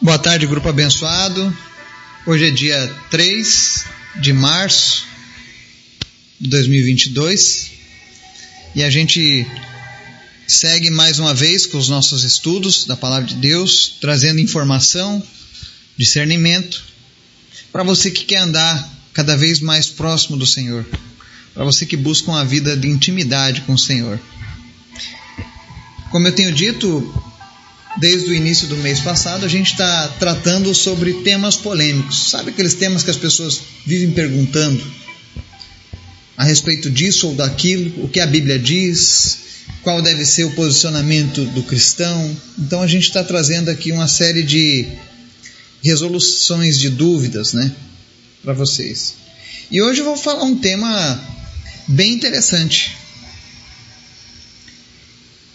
Boa 0.00 0.16
tarde, 0.16 0.46
grupo 0.46 0.68
abençoado. 0.68 1.52
Hoje 2.24 2.46
é 2.46 2.50
dia 2.52 2.94
3 3.10 3.84
de 4.20 4.32
março 4.32 5.04
de 6.40 6.48
2022 6.50 7.72
e 8.76 8.84
a 8.84 8.90
gente 8.90 9.44
segue 10.46 10.88
mais 10.88 11.18
uma 11.18 11.34
vez 11.34 11.66
com 11.66 11.76
os 11.78 11.88
nossos 11.88 12.22
estudos 12.22 12.84
da 12.84 12.96
Palavra 12.96 13.26
de 13.26 13.34
Deus, 13.34 13.96
trazendo 14.00 14.38
informação, 14.38 15.20
discernimento 15.96 16.84
para 17.72 17.82
você 17.82 18.08
que 18.08 18.24
quer 18.24 18.38
andar 18.38 18.88
cada 19.12 19.36
vez 19.36 19.58
mais 19.58 19.88
próximo 19.88 20.36
do 20.36 20.46
Senhor, 20.46 20.86
para 21.52 21.64
você 21.64 21.84
que 21.84 21.96
busca 21.96 22.30
uma 22.30 22.44
vida 22.44 22.76
de 22.76 22.86
intimidade 22.86 23.62
com 23.62 23.72
o 23.72 23.78
Senhor. 23.78 24.20
Como 26.12 26.28
eu 26.28 26.32
tenho 26.32 26.52
dito, 26.52 27.27
desde 27.98 28.30
o 28.30 28.34
início 28.34 28.66
do 28.68 28.76
mês 28.76 29.00
passado, 29.00 29.44
a 29.44 29.48
gente 29.48 29.72
está 29.72 30.08
tratando 30.18 30.74
sobre 30.74 31.14
temas 31.22 31.56
polêmicos. 31.56 32.30
Sabe 32.30 32.50
aqueles 32.50 32.74
temas 32.74 33.02
que 33.02 33.10
as 33.10 33.16
pessoas 33.16 33.60
vivem 33.84 34.12
perguntando 34.12 34.84
a 36.36 36.44
respeito 36.44 36.88
disso 36.88 37.28
ou 37.28 37.34
daquilo, 37.34 38.04
o 38.04 38.08
que 38.08 38.20
a 38.20 38.26
Bíblia 38.26 38.58
diz, 38.58 39.38
qual 39.82 40.00
deve 40.00 40.24
ser 40.24 40.44
o 40.44 40.52
posicionamento 40.52 41.44
do 41.46 41.64
cristão? 41.64 42.36
Então 42.56 42.80
a 42.80 42.86
gente 42.86 43.08
está 43.08 43.24
trazendo 43.24 43.68
aqui 43.68 43.90
uma 43.90 44.06
série 44.06 44.44
de 44.44 44.86
resoluções 45.82 46.78
de 46.78 46.90
dúvidas, 46.90 47.52
né, 47.52 47.74
para 48.42 48.52
vocês. 48.52 49.14
E 49.70 49.82
hoje 49.82 50.00
eu 50.00 50.04
vou 50.04 50.16
falar 50.16 50.44
um 50.44 50.56
tema 50.56 51.20
bem 51.88 52.12
interessante. 52.14 52.96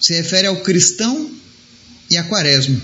Se 0.01 0.13
refere 0.13 0.47
ao 0.47 0.57
cristão 0.57 1.31
e 2.13 2.17
a 2.17 2.23
quaresma. 2.23 2.79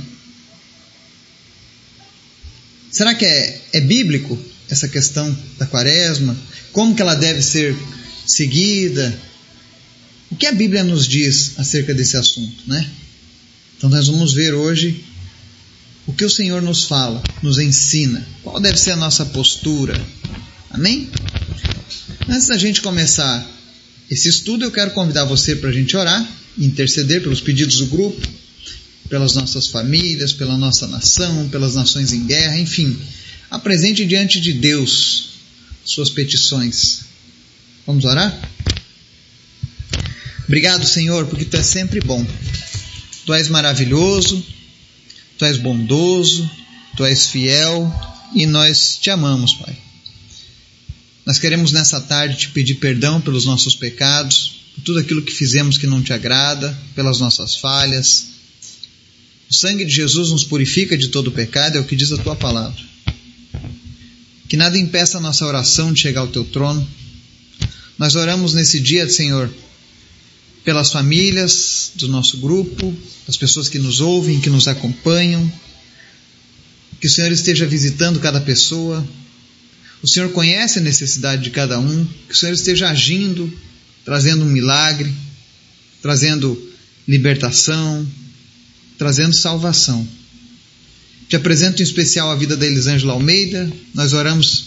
Será 2.91 3.13
que 3.13 3.25
é, 3.25 3.61
é 3.73 3.81
bíblico 3.81 4.37
essa 4.69 4.87
questão 4.87 5.35
da 5.57 5.65
quaresma? 5.65 6.35
Como 6.71 6.95
que 6.95 7.01
ela 7.01 7.15
deve 7.15 7.41
ser 7.41 7.75
seguida? 8.25 9.17
O 10.31 10.35
que 10.35 10.47
a 10.47 10.51
Bíblia 10.51 10.83
nos 10.83 11.07
diz 11.07 11.53
acerca 11.57 11.93
desse 11.93 12.17
assunto, 12.17 12.63
né? 12.67 12.89
Então 13.77 13.89
nós 13.89 14.07
vamos 14.07 14.33
ver 14.33 14.53
hoje 14.53 15.03
o 16.05 16.13
que 16.13 16.25
o 16.25 16.29
Senhor 16.29 16.61
nos 16.61 16.85
fala, 16.85 17.21
nos 17.41 17.59
ensina, 17.59 18.27
qual 18.43 18.59
deve 18.59 18.77
ser 18.77 18.91
a 18.91 18.95
nossa 18.95 19.25
postura. 19.27 19.99
Amém? 20.71 21.09
Antes 22.27 22.47
da 22.47 22.57
gente 22.57 22.81
começar 22.81 23.47
esse 24.09 24.27
estudo, 24.27 24.65
eu 24.65 24.71
quero 24.71 24.91
convidar 24.91 25.25
você 25.25 25.55
para 25.55 25.69
a 25.69 25.73
gente 25.73 25.95
orar, 25.95 26.27
interceder 26.57 27.21
pelos 27.21 27.41
pedidos 27.41 27.77
do 27.77 27.85
grupo, 27.85 28.27
pelas 29.09 29.33
nossas 29.33 29.67
famílias, 29.67 30.31
pela 30.31 30.55
nossa 30.55 30.87
nação, 30.87 31.49
pelas 31.49 31.75
nações 31.75 32.13
em 32.13 32.25
guerra, 32.25 32.57
enfim. 32.59 32.97
Apresente 33.49 34.05
diante 34.05 34.39
de 34.39 34.53
Deus 34.53 35.29
suas 35.83 36.09
petições. 36.09 37.01
Vamos 37.85 38.05
orar? 38.05 38.39
Obrigado, 40.45 40.85
Senhor, 40.85 41.25
porque 41.25 41.45
tu 41.45 41.57
és 41.57 41.65
sempre 41.65 41.99
bom. 41.99 42.25
Tu 43.25 43.33
és 43.33 43.49
maravilhoso, 43.49 44.45
tu 45.37 45.45
és 45.45 45.57
bondoso, 45.57 46.49
tu 46.95 47.03
és 47.03 47.27
fiel 47.27 47.91
e 48.35 48.45
nós 48.45 48.97
te 49.01 49.09
amamos, 49.09 49.55
Pai. 49.55 49.75
Nós 51.25 51.39
queremos 51.39 51.71
nessa 51.71 51.99
tarde 51.99 52.37
te 52.37 52.49
pedir 52.49 52.75
perdão 52.75 53.19
pelos 53.19 53.45
nossos 53.45 53.75
pecados, 53.75 54.61
por 54.75 54.83
tudo 54.83 54.99
aquilo 54.99 55.21
que 55.21 55.31
fizemos 55.31 55.77
que 55.77 55.87
não 55.87 56.01
te 56.01 56.13
agrada, 56.13 56.77
pelas 56.95 57.19
nossas 57.19 57.55
falhas 57.55 58.38
o 59.49 59.53
sangue 59.53 59.83
de 59.83 59.91
Jesus 59.91 60.29
nos 60.29 60.43
purifica 60.43 60.95
de 60.95 61.07
todo 61.07 61.31
pecado, 61.31 61.77
é 61.77 61.81
o 61.81 61.85
que 61.85 61.95
diz 61.95 62.11
a 62.11 62.17
tua 62.17 62.35
palavra. 62.35 62.79
Que 64.47 64.55
nada 64.55 64.77
impeça 64.77 65.17
a 65.17 65.21
nossa 65.21 65.45
oração 65.45 65.91
de 65.91 66.01
chegar 66.01 66.21
ao 66.21 66.27
teu 66.27 66.45
trono. 66.45 66.87
Nós 67.97 68.15
oramos 68.15 68.53
nesse 68.53 68.79
dia, 68.79 69.09
Senhor, 69.09 69.51
pelas 70.63 70.91
famílias 70.91 71.91
do 71.95 72.07
nosso 72.07 72.37
grupo, 72.37 72.95
das 73.25 73.37
pessoas 73.37 73.67
que 73.67 73.79
nos 73.79 74.01
ouvem, 74.01 74.39
que 74.39 74.51
nos 74.51 74.67
acompanham. 74.67 75.51
Que 77.01 77.07
o 77.07 77.09
Senhor 77.09 77.31
esteja 77.31 77.65
visitando 77.65 78.19
cada 78.19 78.39
pessoa. 78.39 79.05
O 80.03 80.07
Senhor 80.07 80.29
conhece 80.31 80.77
a 80.77 80.81
necessidade 80.81 81.41
de 81.41 81.49
cada 81.49 81.79
um. 81.79 82.05
Que 82.27 82.33
o 82.33 82.37
Senhor 82.37 82.53
esteja 82.53 82.89
agindo, 82.89 83.51
trazendo 84.05 84.43
um 84.43 84.49
milagre, 84.49 85.11
trazendo 86.01 86.71
libertação, 87.07 88.07
trazendo 88.99 89.33
salvação. 89.33 90.05
Te 91.29 91.37
apresento 91.37 91.81
em 91.81 91.83
especial 91.83 92.29
a 92.29 92.35
vida 92.35 92.57
da 92.57 92.67
Elisângela 92.67 93.13
Almeida. 93.13 93.71
Nós 93.95 94.11
oramos 94.11 94.65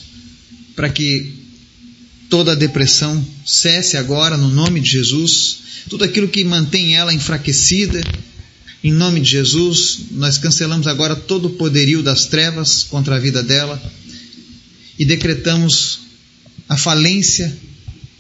para 0.75 0.89
que 0.89 1.35
toda 2.31 2.53
a 2.53 2.57
depressão 2.57 3.25
cesse 3.45 3.99
agora, 3.99 4.39
no 4.39 4.49
nome 4.49 4.81
de 4.81 4.91
Jesus. 4.91 5.59
Tudo 5.91 6.05
aquilo 6.05 6.29
que 6.29 6.43
mantém 6.45 6.97
ela 6.97 7.13
enfraquecida, 7.13 8.03
em 8.83 8.91
nome 8.91 9.21
de 9.21 9.31
Jesus, 9.31 9.99
nós 10.13 10.39
cancelamos 10.39 10.87
agora 10.87 11.15
todo 11.15 11.47
o 11.47 11.51
poderio 11.51 12.03
das 12.03 12.25
trevas 12.25 12.85
contra 12.85 13.17
a 13.17 13.19
vida 13.19 13.43
dela 13.43 13.81
e 14.99 15.05
decretamos 15.05 16.01
a 16.69 16.77
falência 16.77 17.55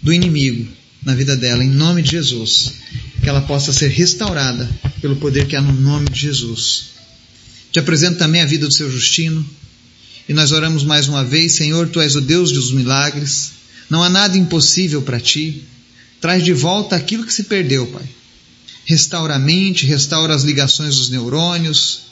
do 0.02 0.12
inimigo 0.12 0.68
na 1.02 1.14
vida 1.14 1.36
dela, 1.36 1.64
em 1.64 1.70
nome 1.70 2.02
de 2.02 2.10
Jesus 2.10 2.81
que 3.22 3.28
ela 3.28 3.42
possa 3.42 3.72
ser 3.72 3.88
restaurada 3.88 4.68
pelo 5.00 5.16
poder 5.16 5.46
que 5.46 5.54
há 5.54 5.60
no 5.60 5.72
nome 5.72 6.10
de 6.10 6.20
Jesus. 6.20 6.90
Te 7.70 7.78
apresento 7.78 8.18
também 8.18 8.42
a 8.42 8.46
vida 8.46 8.66
do 8.66 8.74
seu 8.74 8.90
Justino 8.90 9.48
e 10.28 10.34
nós 10.34 10.52
oramos 10.52 10.84
mais 10.84 11.08
uma 11.08 11.24
vez, 11.24 11.54
Senhor, 11.54 11.88
tu 11.88 12.00
és 12.00 12.16
o 12.16 12.20
Deus 12.20 12.52
dos 12.52 12.72
milagres, 12.72 13.52
não 13.88 14.02
há 14.02 14.08
nada 14.08 14.36
impossível 14.36 15.02
para 15.02 15.20
ti. 15.20 15.64
Traz 16.20 16.44
de 16.44 16.52
volta 16.52 16.94
aquilo 16.94 17.24
que 17.24 17.32
se 17.32 17.44
perdeu, 17.44 17.86
Pai. 17.88 18.08
Restaura 18.84 19.36
a 19.36 19.38
mente, 19.38 19.86
restaura 19.86 20.34
as 20.34 20.42
ligações 20.42 20.96
dos 20.96 21.10
neurônios 21.10 22.02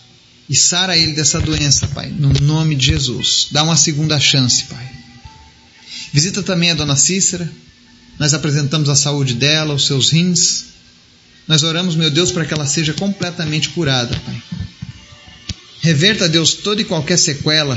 e 0.49 0.57
sara 0.57 0.97
ele 0.97 1.13
dessa 1.13 1.41
doença, 1.41 1.87
Pai, 1.89 2.09
no 2.09 2.33
nome 2.43 2.75
de 2.75 2.87
Jesus. 2.87 3.49
Dá 3.51 3.63
uma 3.63 3.77
segunda 3.77 4.19
chance, 4.19 4.65
Pai. 4.65 4.91
Visita 6.13 6.43
também 6.43 6.71
a 6.71 6.75
dona 6.75 6.97
Cícera. 6.97 7.51
Nós 8.19 8.35
apresentamos 8.35 8.89
a 8.89 8.97
saúde 8.97 9.35
dela, 9.35 9.75
os 9.75 9.87
seus 9.87 10.11
rins, 10.11 10.70
nós 11.51 11.65
oramos, 11.65 11.97
meu 11.97 12.13
Deus, 12.13 12.31
para 12.31 12.45
que 12.45 12.55
ela 12.55 12.65
seja 12.65 12.93
completamente 12.93 13.71
curada, 13.71 14.17
Pai. 14.25 14.41
Reverta, 15.81 16.29
Deus, 16.29 16.55
toda 16.55 16.81
e 16.81 16.85
qualquer 16.85 17.19
sequela 17.19 17.77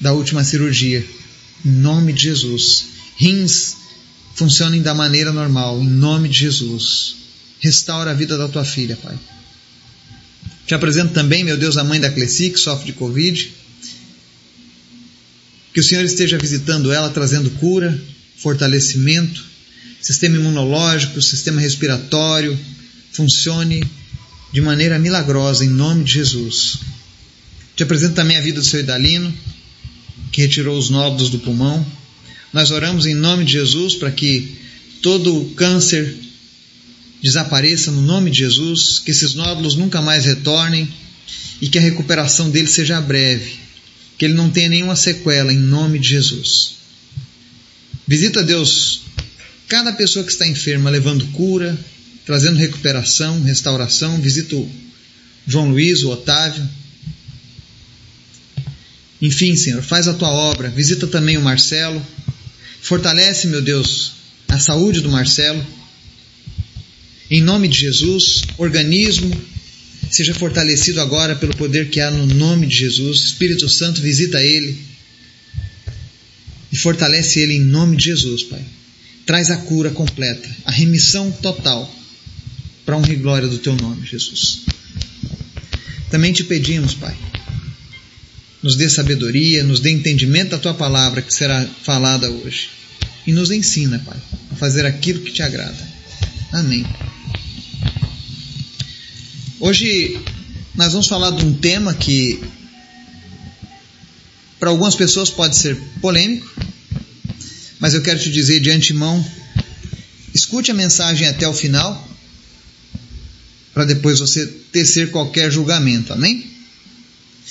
da 0.00 0.14
última 0.14 0.42
cirurgia. 0.42 1.06
Em 1.62 1.70
nome 1.70 2.10
de 2.10 2.22
Jesus. 2.22 2.86
Rins 3.18 3.76
funcionem 4.34 4.80
da 4.80 4.94
maneira 4.94 5.30
normal. 5.30 5.78
Em 5.78 5.86
nome 5.86 6.30
de 6.30 6.38
Jesus. 6.38 7.16
Restaura 7.60 8.12
a 8.12 8.14
vida 8.14 8.38
da 8.38 8.48
tua 8.48 8.64
filha, 8.64 8.96
Pai. 8.96 9.18
Te 10.66 10.74
apresento 10.74 11.12
também, 11.12 11.44
meu 11.44 11.58
Deus, 11.58 11.76
a 11.76 11.84
mãe 11.84 12.00
da 12.00 12.10
Cleci, 12.10 12.48
que 12.48 12.58
sofre 12.58 12.86
de 12.86 12.92
Covid. 12.94 13.52
Que 15.74 15.80
o 15.80 15.84
Senhor 15.84 16.02
esteja 16.02 16.38
visitando 16.38 16.90
ela, 16.90 17.10
trazendo 17.10 17.50
cura, 17.50 18.02
fortalecimento 18.38 19.51
sistema 20.02 20.36
imunológico, 20.36 21.22
sistema 21.22 21.60
respiratório 21.60 22.58
funcione 23.12 23.82
de 24.52 24.60
maneira 24.60 24.98
milagrosa 24.98 25.64
em 25.64 25.68
nome 25.68 26.04
de 26.04 26.14
Jesus. 26.14 26.80
Te 27.76 27.84
apresento 27.84 28.14
também 28.14 28.36
a 28.36 28.40
vida 28.40 28.60
do 28.60 28.66
seu 28.66 28.80
Idalino, 28.80 29.32
que 30.32 30.42
retirou 30.42 30.76
os 30.76 30.90
nódulos 30.90 31.30
do 31.30 31.38
pulmão. 31.38 31.86
Nós 32.52 32.70
oramos 32.70 33.06
em 33.06 33.14
nome 33.14 33.44
de 33.44 33.52
Jesus 33.52 33.94
para 33.94 34.10
que 34.10 34.56
todo 35.00 35.40
o 35.40 35.50
câncer 35.50 36.14
desapareça 37.22 37.90
no 37.92 38.02
nome 38.02 38.30
de 38.30 38.38
Jesus, 38.38 38.98
que 38.98 39.12
esses 39.12 39.34
nódulos 39.34 39.76
nunca 39.76 40.02
mais 40.02 40.24
retornem 40.24 40.92
e 41.60 41.68
que 41.68 41.78
a 41.78 41.82
recuperação 41.82 42.50
dele 42.50 42.66
seja 42.66 43.00
breve, 43.00 43.54
que 44.18 44.24
ele 44.24 44.34
não 44.34 44.50
tenha 44.50 44.68
nenhuma 44.68 44.96
sequela 44.96 45.52
em 45.52 45.58
nome 45.58 45.98
de 45.98 46.08
Jesus. 46.08 46.74
Visita 48.06 48.42
Deus 48.42 49.02
cada 49.72 49.90
pessoa 49.94 50.22
que 50.22 50.30
está 50.30 50.46
enferma 50.46 50.90
levando 50.90 51.26
cura, 51.28 51.74
trazendo 52.26 52.58
recuperação, 52.58 53.40
restauração. 53.40 54.20
Visita 54.20 54.54
o 54.54 54.70
João 55.46 55.70
Luiz, 55.70 56.02
o 56.02 56.10
Otávio. 56.10 56.68
Enfim, 59.22 59.56
Senhor, 59.56 59.82
faz 59.82 60.08
a 60.08 60.12
tua 60.12 60.28
obra. 60.28 60.68
Visita 60.68 61.06
também 61.06 61.38
o 61.38 61.40
Marcelo. 61.40 62.06
Fortalece, 62.82 63.46
meu 63.46 63.62
Deus, 63.62 64.12
a 64.46 64.58
saúde 64.58 65.00
do 65.00 65.08
Marcelo. 65.08 65.66
Em 67.30 67.40
nome 67.40 67.66
de 67.66 67.78
Jesus, 67.78 68.42
organismo 68.58 69.34
seja 70.10 70.34
fortalecido 70.34 71.00
agora 71.00 71.34
pelo 71.34 71.56
poder 71.56 71.88
que 71.88 71.98
há 71.98 72.10
no 72.10 72.26
nome 72.26 72.66
de 72.66 72.76
Jesus. 72.76 73.24
Espírito 73.24 73.66
Santo, 73.70 74.02
visita 74.02 74.42
ele 74.42 74.78
e 76.70 76.76
fortalece 76.76 77.40
ele 77.40 77.54
em 77.54 77.60
nome 77.60 77.96
de 77.96 78.04
Jesus, 78.04 78.42
Pai 78.42 78.62
traz 79.26 79.50
a 79.50 79.56
cura 79.56 79.90
completa, 79.90 80.48
a 80.64 80.70
remissão 80.70 81.30
total, 81.30 81.92
para 82.84 82.96
honra 82.96 83.12
e 83.12 83.16
glória 83.16 83.48
do 83.48 83.58
teu 83.58 83.76
nome, 83.76 84.06
Jesus. 84.06 84.62
Também 86.10 86.32
te 86.32 86.44
pedimos, 86.44 86.94
Pai, 86.94 87.16
nos 88.62 88.76
dê 88.76 88.88
sabedoria, 88.88 89.62
nos 89.62 89.80
dê 89.80 89.90
entendimento 89.90 90.50
da 90.50 90.58
tua 90.58 90.74
palavra 90.74 91.22
que 91.22 91.32
será 91.32 91.66
falada 91.82 92.30
hoje. 92.30 92.70
E 93.26 93.32
nos 93.32 93.50
ensina, 93.50 93.98
Pai, 94.00 94.18
a 94.50 94.56
fazer 94.56 94.84
aquilo 94.84 95.20
que 95.20 95.32
te 95.32 95.42
agrada. 95.42 95.92
Amém. 96.52 96.84
Hoje 99.60 100.20
nós 100.74 100.92
vamos 100.92 101.06
falar 101.06 101.30
de 101.30 101.44
um 101.44 101.54
tema 101.54 101.94
que 101.94 102.42
para 104.58 104.70
algumas 104.70 104.94
pessoas 104.94 105.30
pode 105.30 105.56
ser 105.56 105.76
polêmico, 106.00 106.52
mas 107.82 107.94
eu 107.94 108.00
quero 108.00 108.20
te 108.20 108.30
dizer 108.30 108.60
de 108.60 108.70
antemão: 108.70 109.28
escute 110.32 110.70
a 110.70 110.74
mensagem 110.74 111.26
até 111.26 111.48
o 111.48 111.52
final, 111.52 112.08
para 113.74 113.84
depois 113.84 114.20
você 114.20 114.46
tecer 114.46 115.10
qualquer 115.10 115.50
julgamento, 115.50 116.12
amém? 116.12 116.46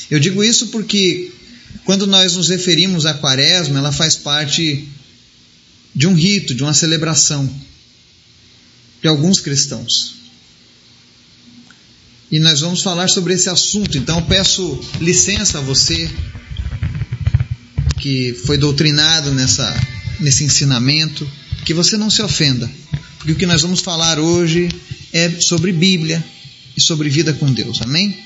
Eu 0.09 0.21
digo 0.21 0.41
isso 0.41 0.67
porque 0.67 1.33
quando 1.83 2.07
nós 2.07 2.37
nos 2.37 2.47
referimos 2.47 3.05
à 3.05 3.13
quaresma, 3.13 3.77
ela 3.77 3.91
faz 3.91 4.15
parte 4.15 4.87
de 5.93 6.07
um 6.07 6.13
rito, 6.13 6.55
de 6.55 6.63
uma 6.63 6.73
celebração 6.73 7.53
de 9.01 9.09
alguns 9.09 9.41
cristãos. 9.41 10.15
E 12.31 12.39
nós 12.39 12.61
vamos 12.61 12.81
falar 12.81 13.09
sobre 13.09 13.33
esse 13.33 13.49
assunto, 13.49 13.97
então 13.97 14.23
peço 14.23 14.79
licença 15.01 15.57
a 15.57 15.61
você 15.61 16.09
que 17.99 18.33
foi 18.45 18.57
doutrinado 18.57 19.33
nessa, 19.33 19.75
nesse 20.21 20.43
ensinamento, 20.43 21.29
que 21.65 21.73
você 21.73 21.97
não 21.97 22.09
se 22.09 22.21
ofenda, 22.21 22.69
porque 23.17 23.33
o 23.33 23.35
que 23.35 23.45
nós 23.45 23.61
vamos 23.61 23.81
falar 23.81 24.19
hoje 24.19 24.69
é 25.11 25.29
sobre 25.39 25.71
Bíblia 25.71 26.23
e 26.77 26.81
sobre 26.81 27.09
vida 27.09 27.33
com 27.33 27.51
Deus, 27.51 27.81
amém? 27.81 28.17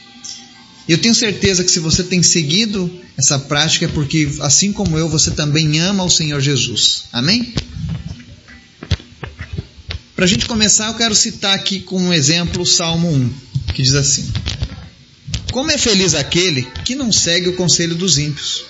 Eu 0.88 1.00
tenho 1.00 1.15
certeza 1.15 1.63
que 1.63 1.71
se 1.71 1.80
você 1.80 2.03
tem 2.03 2.21
seguido 2.21 2.92
essa 3.18 3.39
prática 3.39 3.86
é 3.86 3.88
porque, 3.88 4.30
assim 4.42 4.71
como 4.71 4.97
eu, 4.97 5.09
você 5.09 5.31
também 5.31 5.80
ama 5.80 6.03
o 6.03 6.09
Senhor 6.09 6.39
Jesus. 6.39 7.06
Amém? 7.12 7.53
Para 10.15 10.25
a 10.25 10.27
gente 10.27 10.45
começar, 10.45 10.88
eu 10.88 10.94
quero 10.94 11.15
citar 11.15 11.56
aqui 11.56 11.80
como 11.80 12.06
um 12.06 12.13
exemplo 12.13 12.62
o 12.62 12.65
Salmo 12.65 13.09
1, 13.09 13.33
que 13.74 13.81
diz 13.81 13.95
assim: 13.95 14.31
Como 15.51 15.71
é 15.71 15.77
feliz 15.77 16.13
aquele 16.13 16.63
que 16.86 16.94
não 16.94 17.12
segue 17.12 17.50
o 17.50 17.56
conselho 17.56 17.95
dos 17.95 18.18
ímpios, 18.18 18.65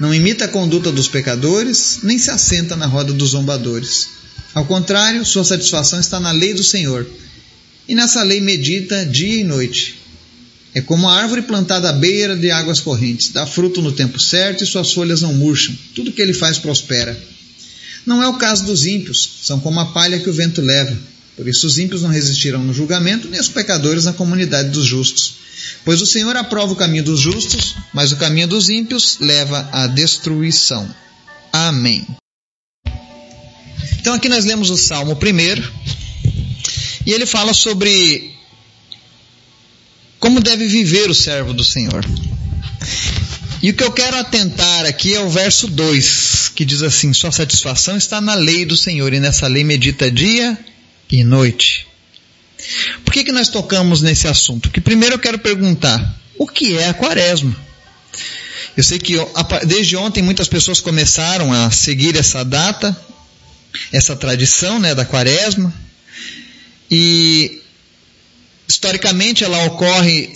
não 0.00 0.14
imita 0.14 0.46
a 0.46 0.48
conduta 0.48 0.90
dos 0.90 1.08
pecadores, 1.08 2.00
nem 2.02 2.18
se 2.18 2.30
assenta 2.30 2.74
na 2.74 2.86
roda 2.86 3.12
dos 3.12 3.30
zombadores. 3.30 4.08
Ao 4.54 4.64
contrário, 4.64 5.24
sua 5.26 5.44
satisfação 5.44 6.00
está 6.00 6.18
na 6.18 6.32
lei 6.32 6.54
do 6.54 6.64
Senhor, 6.64 7.06
e 7.86 7.94
nessa 7.94 8.22
lei 8.22 8.40
medita 8.40 9.04
dia 9.04 9.42
e 9.42 9.44
noite. 9.44 10.00
É 10.74 10.80
como 10.80 11.06
a 11.06 11.14
árvore 11.14 11.42
plantada 11.42 11.90
à 11.90 11.92
beira 11.92 12.34
de 12.34 12.50
águas 12.50 12.80
correntes, 12.80 13.28
dá 13.28 13.46
fruto 13.46 13.82
no 13.82 13.92
tempo 13.92 14.18
certo 14.18 14.64
e 14.64 14.66
suas 14.66 14.90
folhas 14.90 15.20
não 15.20 15.34
murcham, 15.34 15.76
tudo 15.94 16.12
que 16.12 16.22
ele 16.22 16.32
faz 16.32 16.56
prospera. 16.56 17.20
Não 18.06 18.22
é 18.22 18.28
o 18.28 18.38
caso 18.38 18.64
dos 18.64 18.86
ímpios, 18.86 19.40
são 19.42 19.60
como 19.60 19.80
a 19.80 19.86
palha 19.86 20.18
que 20.18 20.30
o 20.30 20.32
vento 20.32 20.62
leva. 20.62 20.96
Por 21.40 21.48
isso 21.48 21.66
os 21.66 21.78
ímpios 21.78 22.02
não 22.02 22.10
resistirão 22.10 22.62
no 22.62 22.74
julgamento, 22.74 23.26
nem 23.26 23.40
os 23.40 23.48
pecadores 23.48 24.04
na 24.04 24.12
comunidade 24.12 24.68
dos 24.68 24.84
justos. 24.84 25.36
Pois 25.86 26.02
o 26.02 26.06
Senhor 26.06 26.36
aprova 26.36 26.74
o 26.74 26.76
caminho 26.76 27.02
dos 27.02 27.18
justos, 27.18 27.76
mas 27.94 28.12
o 28.12 28.18
caminho 28.18 28.46
dos 28.46 28.68
ímpios 28.68 29.16
leva 29.20 29.66
à 29.72 29.86
destruição. 29.86 30.94
Amém. 31.50 32.06
Então 33.98 34.12
aqui 34.12 34.28
nós 34.28 34.44
lemos 34.44 34.68
o 34.68 34.76
Salmo 34.76 35.16
primeiro, 35.16 35.66
e 37.06 37.10
ele 37.10 37.24
fala 37.24 37.54
sobre 37.54 38.34
como 40.18 40.42
deve 40.42 40.68
viver 40.68 41.08
o 41.08 41.14
servo 41.14 41.54
do 41.54 41.64
Senhor. 41.64 42.04
E 43.62 43.70
o 43.70 43.74
que 43.74 43.82
eu 43.82 43.92
quero 43.92 44.18
atentar 44.18 44.84
aqui 44.84 45.14
é 45.14 45.20
o 45.20 45.30
verso 45.30 45.68
2, 45.68 46.52
que 46.54 46.66
diz 46.66 46.82
assim: 46.82 47.14
Sua 47.14 47.32
satisfação 47.32 47.96
está 47.96 48.20
na 48.20 48.34
lei 48.34 48.66
do 48.66 48.76
Senhor, 48.76 49.14
e 49.14 49.20
nessa 49.20 49.46
lei 49.46 49.64
medita 49.64 50.10
dia 50.10 50.58
e 51.10 51.24
noite. 51.24 51.86
Por 53.04 53.12
que, 53.12 53.24
que 53.24 53.32
nós 53.32 53.48
tocamos 53.48 54.02
nesse 54.02 54.28
assunto? 54.28 54.70
Que 54.70 54.80
primeiro 54.80 55.14
eu 55.14 55.18
quero 55.18 55.38
perguntar: 55.38 56.14
o 56.38 56.46
que 56.46 56.76
é 56.76 56.88
a 56.88 56.94
quaresma? 56.94 57.56
Eu 58.76 58.84
sei 58.84 58.98
que 58.98 59.14
desde 59.66 59.96
ontem 59.96 60.22
muitas 60.22 60.48
pessoas 60.48 60.80
começaram 60.80 61.52
a 61.52 61.70
seguir 61.70 62.16
essa 62.16 62.44
data, 62.44 62.96
essa 63.92 64.14
tradição 64.14 64.78
né, 64.78 64.94
da 64.94 65.04
quaresma, 65.04 65.72
e 66.90 67.60
historicamente 68.68 69.42
ela 69.42 69.64
ocorre 69.64 70.32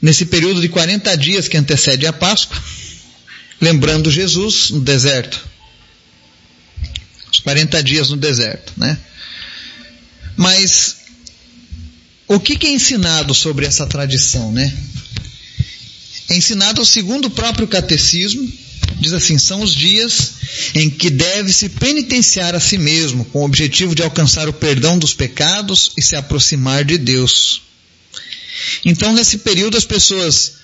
nesse 0.00 0.26
período 0.26 0.60
de 0.60 0.68
40 0.68 1.16
dias 1.16 1.48
que 1.48 1.56
antecede 1.56 2.06
a 2.06 2.12
Páscoa, 2.12 2.60
lembrando 3.60 4.10
Jesus 4.10 4.70
no 4.70 4.80
deserto. 4.80 5.46
Os 7.32 7.40
40 7.40 7.82
dias 7.82 8.10
no 8.10 8.16
deserto, 8.16 8.72
né? 8.76 8.98
Mas 10.36 10.96
o 12.28 12.38
que, 12.38 12.66
é 12.66 12.70
ensinado 12.70 13.34
sobre 13.34 13.66
essa 13.66 13.86
tradição, 13.86 14.52
né? 14.52 14.76
É 16.28 16.36
ensinado 16.36 16.84
segundo 16.84 17.26
o 17.26 17.30
próprio 17.30 17.68
catecismo, 17.68 18.50
diz 19.00 19.12
assim: 19.12 19.38
são 19.38 19.62
os 19.62 19.74
dias 19.74 20.32
em 20.74 20.90
que 20.90 21.08
deve 21.08 21.52
se 21.52 21.68
penitenciar 21.68 22.54
a 22.54 22.60
si 22.60 22.78
mesmo, 22.78 23.24
com 23.26 23.40
o 23.40 23.44
objetivo 23.44 23.94
de 23.94 24.02
alcançar 24.02 24.48
o 24.48 24.52
perdão 24.52 24.98
dos 24.98 25.14
pecados 25.14 25.92
e 25.96 26.02
se 26.02 26.16
aproximar 26.16 26.84
de 26.84 26.98
Deus. 26.98 27.62
Então, 28.84 29.12
nesse 29.12 29.38
período, 29.38 29.76
as 29.76 29.84
pessoas 29.84 30.55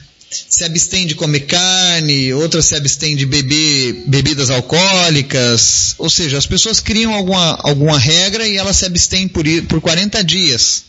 se 0.48 0.64
abstêm 0.64 1.06
de 1.06 1.14
comer 1.14 1.40
carne, 1.40 2.32
outras 2.32 2.66
se 2.66 2.74
abstêm 2.74 3.16
de 3.16 3.26
beber 3.26 4.04
bebidas 4.06 4.50
alcoólicas, 4.50 5.94
ou 5.98 6.08
seja, 6.08 6.38
as 6.38 6.46
pessoas 6.46 6.80
criam 6.80 7.14
alguma, 7.14 7.58
alguma 7.62 7.98
regra 7.98 8.46
e 8.46 8.56
elas 8.56 8.76
se 8.76 8.86
abstêm 8.86 9.28
por, 9.28 9.44
por 9.68 9.80
40 9.80 10.22
dias 10.24 10.84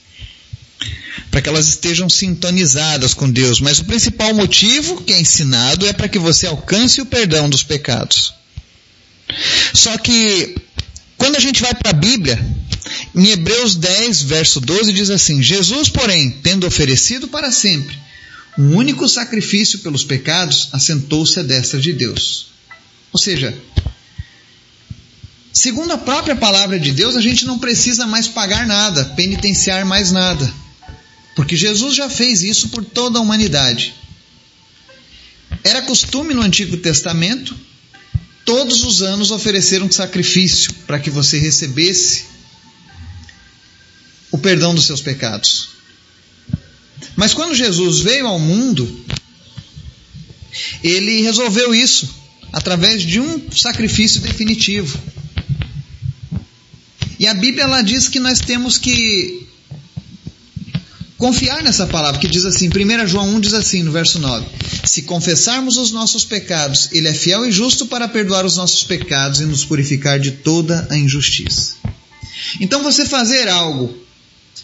para 1.29 1.41
que 1.41 1.49
elas 1.49 1.67
estejam 1.67 2.07
sintonizadas 2.07 3.15
com 3.15 3.29
Deus. 3.29 3.59
Mas 3.59 3.79
o 3.79 3.85
principal 3.85 4.33
motivo 4.35 5.01
que 5.01 5.13
é 5.13 5.19
ensinado 5.19 5.87
é 5.87 5.91
para 5.91 6.07
que 6.07 6.19
você 6.19 6.45
alcance 6.45 7.01
o 7.01 7.07
perdão 7.07 7.49
dos 7.49 7.63
pecados. 7.63 8.33
Só 9.73 9.97
que 9.97 10.55
quando 11.17 11.35
a 11.35 11.39
gente 11.39 11.61
vai 11.61 11.73
para 11.73 11.89
a 11.89 11.93
Bíblia, 11.93 12.39
em 13.15 13.29
Hebreus 13.29 13.75
10, 13.75 14.21
verso 14.23 14.59
12, 14.59 14.93
diz 14.93 15.09
assim: 15.09 15.41
Jesus, 15.41 15.89
porém, 15.89 16.29
tendo 16.43 16.67
oferecido 16.67 17.27
para 17.27 17.51
sempre 17.51 17.97
um 18.57 18.75
único 18.75 19.07
sacrifício 19.07 19.79
pelos 19.79 20.03
pecados, 20.03 20.69
assentou-se 20.71 21.39
à 21.39 21.43
destra 21.43 21.79
de 21.79 21.93
Deus. 21.93 22.47
Ou 23.11 23.19
seja, 23.19 23.57
segundo 25.51 25.93
a 25.93 25.97
própria 25.97 26.35
palavra 26.35 26.79
de 26.79 26.91
Deus, 26.91 27.15
a 27.15 27.21
gente 27.21 27.45
não 27.45 27.59
precisa 27.59 28.05
mais 28.05 28.27
pagar 28.27 28.67
nada, 28.67 29.05
penitenciar 29.15 29.85
mais 29.85 30.11
nada. 30.11 30.51
Porque 31.35 31.55
Jesus 31.55 31.95
já 31.95 32.09
fez 32.09 32.43
isso 32.43 32.69
por 32.69 32.85
toda 32.85 33.17
a 33.17 33.21
humanidade. 33.21 33.95
Era 35.63 35.81
costume 35.81 36.33
no 36.33 36.41
Antigo 36.41 36.77
Testamento 36.77 37.55
todos 38.45 38.83
os 38.83 39.01
anos 39.01 39.31
oferecer 39.31 39.81
um 39.81 39.91
sacrifício 39.91 40.73
para 40.85 40.99
que 40.99 41.09
você 41.09 41.37
recebesse 41.37 42.25
o 44.29 44.37
perdão 44.37 44.75
dos 44.75 44.85
seus 44.85 45.01
pecados. 45.01 45.69
Mas 47.15 47.33
quando 47.33 47.55
Jesus 47.55 47.99
veio 47.99 48.27
ao 48.27 48.39
mundo, 48.39 49.05
ele 50.83 51.21
resolveu 51.21 51.73
isso 51.73 52.09
através 52.51 53.01
de 53.01 53.19
um 53.19 53.51
sacrifício 53.51 54.21
definitivo. 54.21 54.97
E 57.19 57.27
a 57.27 57.33
Bíblia 57.33 57.63
ela 57.63 57.81
diz 57.81 58.07
que 58.07 58.19
nós 58.19 58.39
temos 58.39 58.77
que 58.77 59.47
confiar 61.17 61.63
nessa 61.63 61.87
palavra, 61.87 62.19
que 62.19 62.27
diz 62.27 62.43
assim, 62.43 62.67
1 62.67 63.07
João 63.07 63.35
1 63.35 63.39
diz 63.39 63.53
assim, 63.53 63.81
no 63.81 63.91
verso 63.91 64.19
9: 64.19 64.45
Se 64.83 65.03
confessarmos 65.03 65.77
os 65.77 65.91
nossos 65.91 66.25
pecados, 66.25 66.89
Ele 66.91 67.07
é 67.07 67.13
fiel 67.13 67.45
e 67.45 67.51
justo 67.51 67.85
para 67.85 68.09
perdoar 68.09 68.45
os 68.45 68.57
nossos 68.57 68.83
pecados 68.83 69.39
e 69.39 69.45
nos 69.45 69.63
purificar 69.63 70.19
de 70.19 70.31
toda 70.31 70.85
a 70.91 70.97
injustiça. 70.97 71.75
Então, 72.59 72.83
você 72.83 73.05
fazer 73.05 73.47
algo 73.47 74.02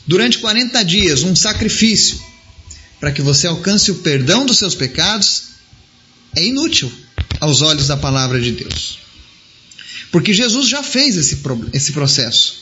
durante 0.10 0.40
40 0.40 0.84
dias, 0.84 1.22
um 1.22 1.36
sacrifício, 1.36 2.20
para 3.00 3.12
que 3.12 3.22
você 3.22 3.46
alcance 3.46 3.92
o 3.92 4.00
perdão 4.00 4.44
dos 4.44 4.58
seus 4.58 4.74
pecados, 4.74 5.44
é 6.36 6.44
inútil 6.44 6.92
aos 7.40 7.62
olhos 7.62 7.86
da 7.86 7.96
palavra 7.96 8.42
de 8.42 8.54
Deus. 8.54 8.98
Porque 10.12 10.34
Jesus 10.34 10.68
já 10.68 10.82
fez 10.82 11.16
esse, 11.16 11.38
esse 11.74 11.92
processo. 11.92 12.56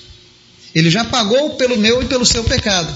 Ele 0.75 0.91
já 0.91 1.05
pagou 1.05 1.51
pelo 1.51 1.77
meu 1.77 2.03
e 2.03 2.05
pelo 2.07 2.25
seu 2.25 2.43
pecado. 2.43 2.93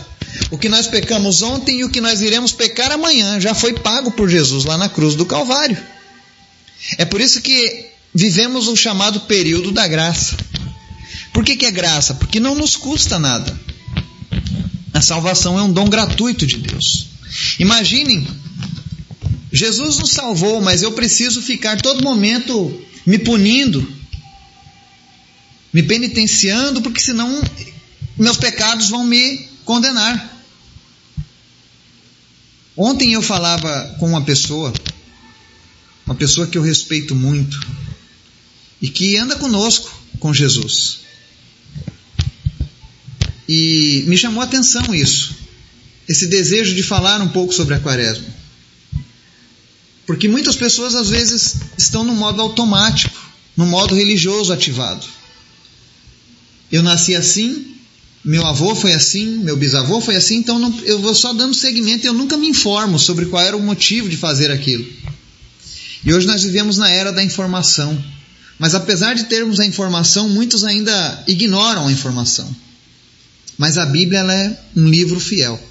O 0.52 0.58
que 0.58 0.68
nós 0.68 0.86
pecamos 0.86 1.42
ontem 1.42 1.80
e 1.80 1.86
o 1.86 1.90
que 1.90 2.02
nós 2.02 2.22
iremos 2.22 2.52
pecar 2.52 2.92
amanhã 2.92 3.40
já 3.40 3.56
foi 3.56 3.72
pago 3.72 4.12
por 4.12 4.30
Jesus 4.30 4.66
lá 4.66 4.78
na 4.78 4.90
cruz 4.90 5.16
do 5.16 5.26
Calvário. 5.26 5.78
É 6.98 7.06
por 7.06 7.22
isso 7.22 7.42
que 7.42 7.86
vivemos 8.14 8.68
o 8.68 8.76
chamado 8.76 9.22
período 9.22 9.72
da 9.72 9.88
graça. 9.88 10.36
Por 11.32 11.46
que, 11.46 11.56
que 11.56 11.66
é 11.66 11.72
graça? 11.72 12.16
Porque 12.16 12.38
não 12.38 12.54
nos 12.54 12.76
custa 12.76 13.18
nada. 13.18 13.58
A 14.94 15.02
salvação 15.02 15.58
é 15.58 15.64
um 15.64 15.72
dom 15.72 15.90
gratuito 15.90 16.46
de 16.46 16.58
Deus. 16.58 17.08
Imaginem 17.60 18.28
Jesus 19.52 19.98
nos 19.98 20.12
salvou, 20.12 20.62
mas 20.62 20.82
eu 20.82 20.94
preciso 20.94 21.42
ficar 21.42 21.82
todo 21.82 22.04
momento 22.04 22.82
me 23.06 23.20
punindo, 23.20 23.86
me 25.74 25.84
penitenciando, 25.84 26.82
porque 26.82 27.02
senão 27.02 27.42
meus 28.18 28.38
pecados 28.38 28.90
vão 28.90 29.04
me 29.04 29.50
condenar. 29.66 30.40
Ontem 32.78 33.14
eu 33.14 33.22
falava 33.22 33.96
com 34.00 34.08
uma 34.08 34.22
pessoa, 34.22 34.72
uma 36.06 36.16
pessoa 36.16 36.48
que 36.48 36.58
eu 36.58 36.62
respeito 36.62 37.14
muito 37.14 37.60
e 38.82 38.90
que 38.90 39.18
anda 39.18 39.36
conosco 39.36 39.92
com 40.20 40.34
Jesus. 40.34 41.02
E 43.54 44.06
me 44.08 44.16
chamou 44.16 44.40
a 44.40 44.46
atenção 44.46 44.96
isso, 44.96 45.36
esse 46.08 46.28
desejo 46.28 46.74
de 46.74 46.82
falar 46.82 47.20
um 47.22 47.28
pouco 47.28 47.54
sobre 47.54 47.74
a 47.76 47.82
quaresma. 47.82 48.24
Porque 50.08 50.30
muitas 50.30 50.56
pessoas 50.56 50.96
às 50.96 51.10
vezes 51.10 51.56
estão 51.78 52.06
no 52.06 52.16
modo 52.16 52.42
automático, 52.42 53.14
no 53.58 53.66
modo 53.66 53.94
religioso 53.94 54.54
ativado. 54.54 55.06
Eu 56.72 56.82
nasci 56.82 57.14
assim, 57.14 57.76
meu 58.24 58.46
avô 58.46 58.74
foi 58.74 58.94
assim, 58.94 59.40
meu 59.40 59.58
bisavô 59.58 60.00
foi 60.00 60.16
assim, 60.16 60.38
então 60.38 60.58
não, 60.58 60.74
eu 60.86 61.02
vou 61.02 61.14
só 61.14 61.34
dando 61.34 61.54
seguimento 61.54 62.06
e 62.06 62.08
eu 62.08 62.14
nunca 62.14 62.38
me 62.38 62.48
informo 62.48 62.98
sobre 62.98 63.26
qual 63.26 63.44
era 63.44 63.58
o 63.58 63.62
motivo 63.62 64.08
de 64.08 64.16
fazer 64.16 64.50
aquilo. 64.50 64.88
E 66.06 66.14
hoje 66.14 66.26
nós 66.26 66.42
vivemos 66.42 66.78
na 66.78 66.90
era 66.90 67.12
da 67.12 67.22
informação. 67.22 68.02
Mas 68.58 68.74
apesar 68.76 69.14
de 69.14 69.26
termos 69.26 69.60
a 69.60 69.66
informação, 69.66 70.30
muitos 70.30 70.64
ainda 70.64 71.26
ignoram 71.28 71.88
a 71.88 71.92
informação. 71.92 72.50
Mas 73.62 73.78
a 73.78 73.86
Bíblia 73.86 74.22
é 74.22 74.58
um 74.76 74.88
livro 74.90 75.20
fiel. 75.20 75.62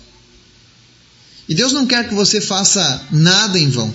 E 1.49 1.56
Deus 1.56 1.73
não 1.73 1.88
quer 1.88 2.09
que 2.09 2.14
você 2.14 2.40
faça 2.40 3.04
nada 3.11 3.59
em 3.59 3.68
vão. 3.68 3.92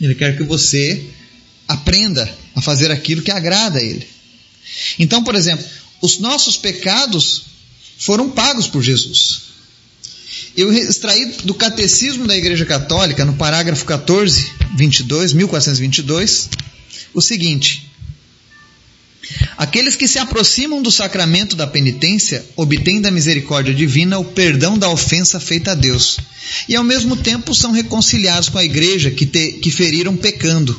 Ele 0.00 0.14
quer 0.14 0.36
que 0.36 0.44
você 0.44 1.06
aprenda 1.66 2.32
a 2.54 2.60
fazer 2.62 2.92
aquilo 2.92 3.20
que 3.20 3.32
agrada 3.32 3.80
a 3.80 3.82
Ele. 3.82 4.06
Então, 4.96 5.24
por 5.24 5.34
exemplo, 5.34 5.66
os 6.00 6.20
nossos 6.20 6.56
pecados 6.56 7.46
foram 7.98 8.30
pagos 8.30 8.68
por 8.68 8.80
Jesus. 8.80 9.40
Eu 10.56 10.72
extraí 10.72 11.34
do 11.42 11.52
Catecismo 11.52 12.28
da 12.28 12.36
Igreja 12.36 12.64
Católica, 12.64 13.24
no 13.24 13.34
parágrafo 13.34 13.84
14, 13.84 14.52
22, 14.76 15.32
1422, 15.32 16.48
o 17.12 17.20
seguinte: 17.20 17.89
Aqueles 19.56 19.96
que 19.96 20.08
se 20.08 20.18
aproximam 20.18 20.82
do 20.82 20.90
sacramento 20.90 21.54
da 21.54 21.66
penitência 21.66 22.44
obtêm 22.56 23.00
da 23.00 23.10
misericórdia 23.10 23.74
divina 23.74 24.18
o 24.18 24.24
perdão 24.24 24.78
da 24.78 24.88
ofensa 24.88 25.38
feita 25.38 25.72
a 25.72 25.74
Deus, 25.74 26.18
e 26.68 26.74
ao 26.74 26.82
mesmo 26.82 27.16
tempo 27.16 27.54
são 27.54 27.70
reconciliados 27.70 28.48
com 28.48 28.58
a 28.58 28.64
igreja 28.64 29.10
que, 29.10 29.26
te, 29.26 29.52
que 29.52 29.70
feriram 29.70 30.16
pecando, 30.16 30.76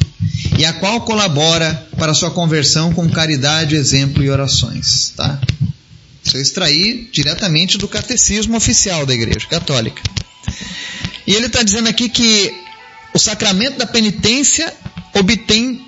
e 0.57 0.65
a 0.65 0.73
qual 0.73 1.01
colabora 1.01 1.87
para 1.97 2.13
sua 2.13 2.31
conversão 2.31 2.93
com 2.93 3.09
caridade, 3.09 3.75
exemplo 3.75 4.23
e 4.23 4.29
orações. 4.29 5.13
Tá? 5.15 5.39
Isso 6.23 6.37
eu 6.37 6.41
extraí 6.41 7.09
diretamente 7.11 7.77
do 7.77 7.87
catecismo 7.87 8.57
oficial 8.57 9.05
da 9.05 9.13
Igreja 9.13 9.47
Católica. 9.47 10.01
E 11.25 11.33
ele 11.33 11.47
está 11.47 11.63
dizendo 11.63 11.87
aqui 11.87 12.09
que 12.09 12.53
o 13.13 13.19
sacramento 13.19 13.77
da 13.77 13.85
penitência 13.85 14.73
obtém 15.13 15.85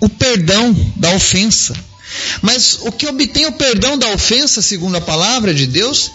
o 0.00 0.08
perdão 0.08 0.72
da 0.96 1.10
ofensa. 1.14 1.74
Mas 2.40 2.78
o 2.82 2.92
que 2.92 3.06
obtém 3.06 3.46
o 3.46 3.52
perdão 3.52 3.98
da 3.98 4.08
ofensa, 4.08 4.62
segundo 4.62 4.96
a 4.96 5.00
palavra 5.00 5.52
de 5.52 5.66
Deus, 5.66 6.10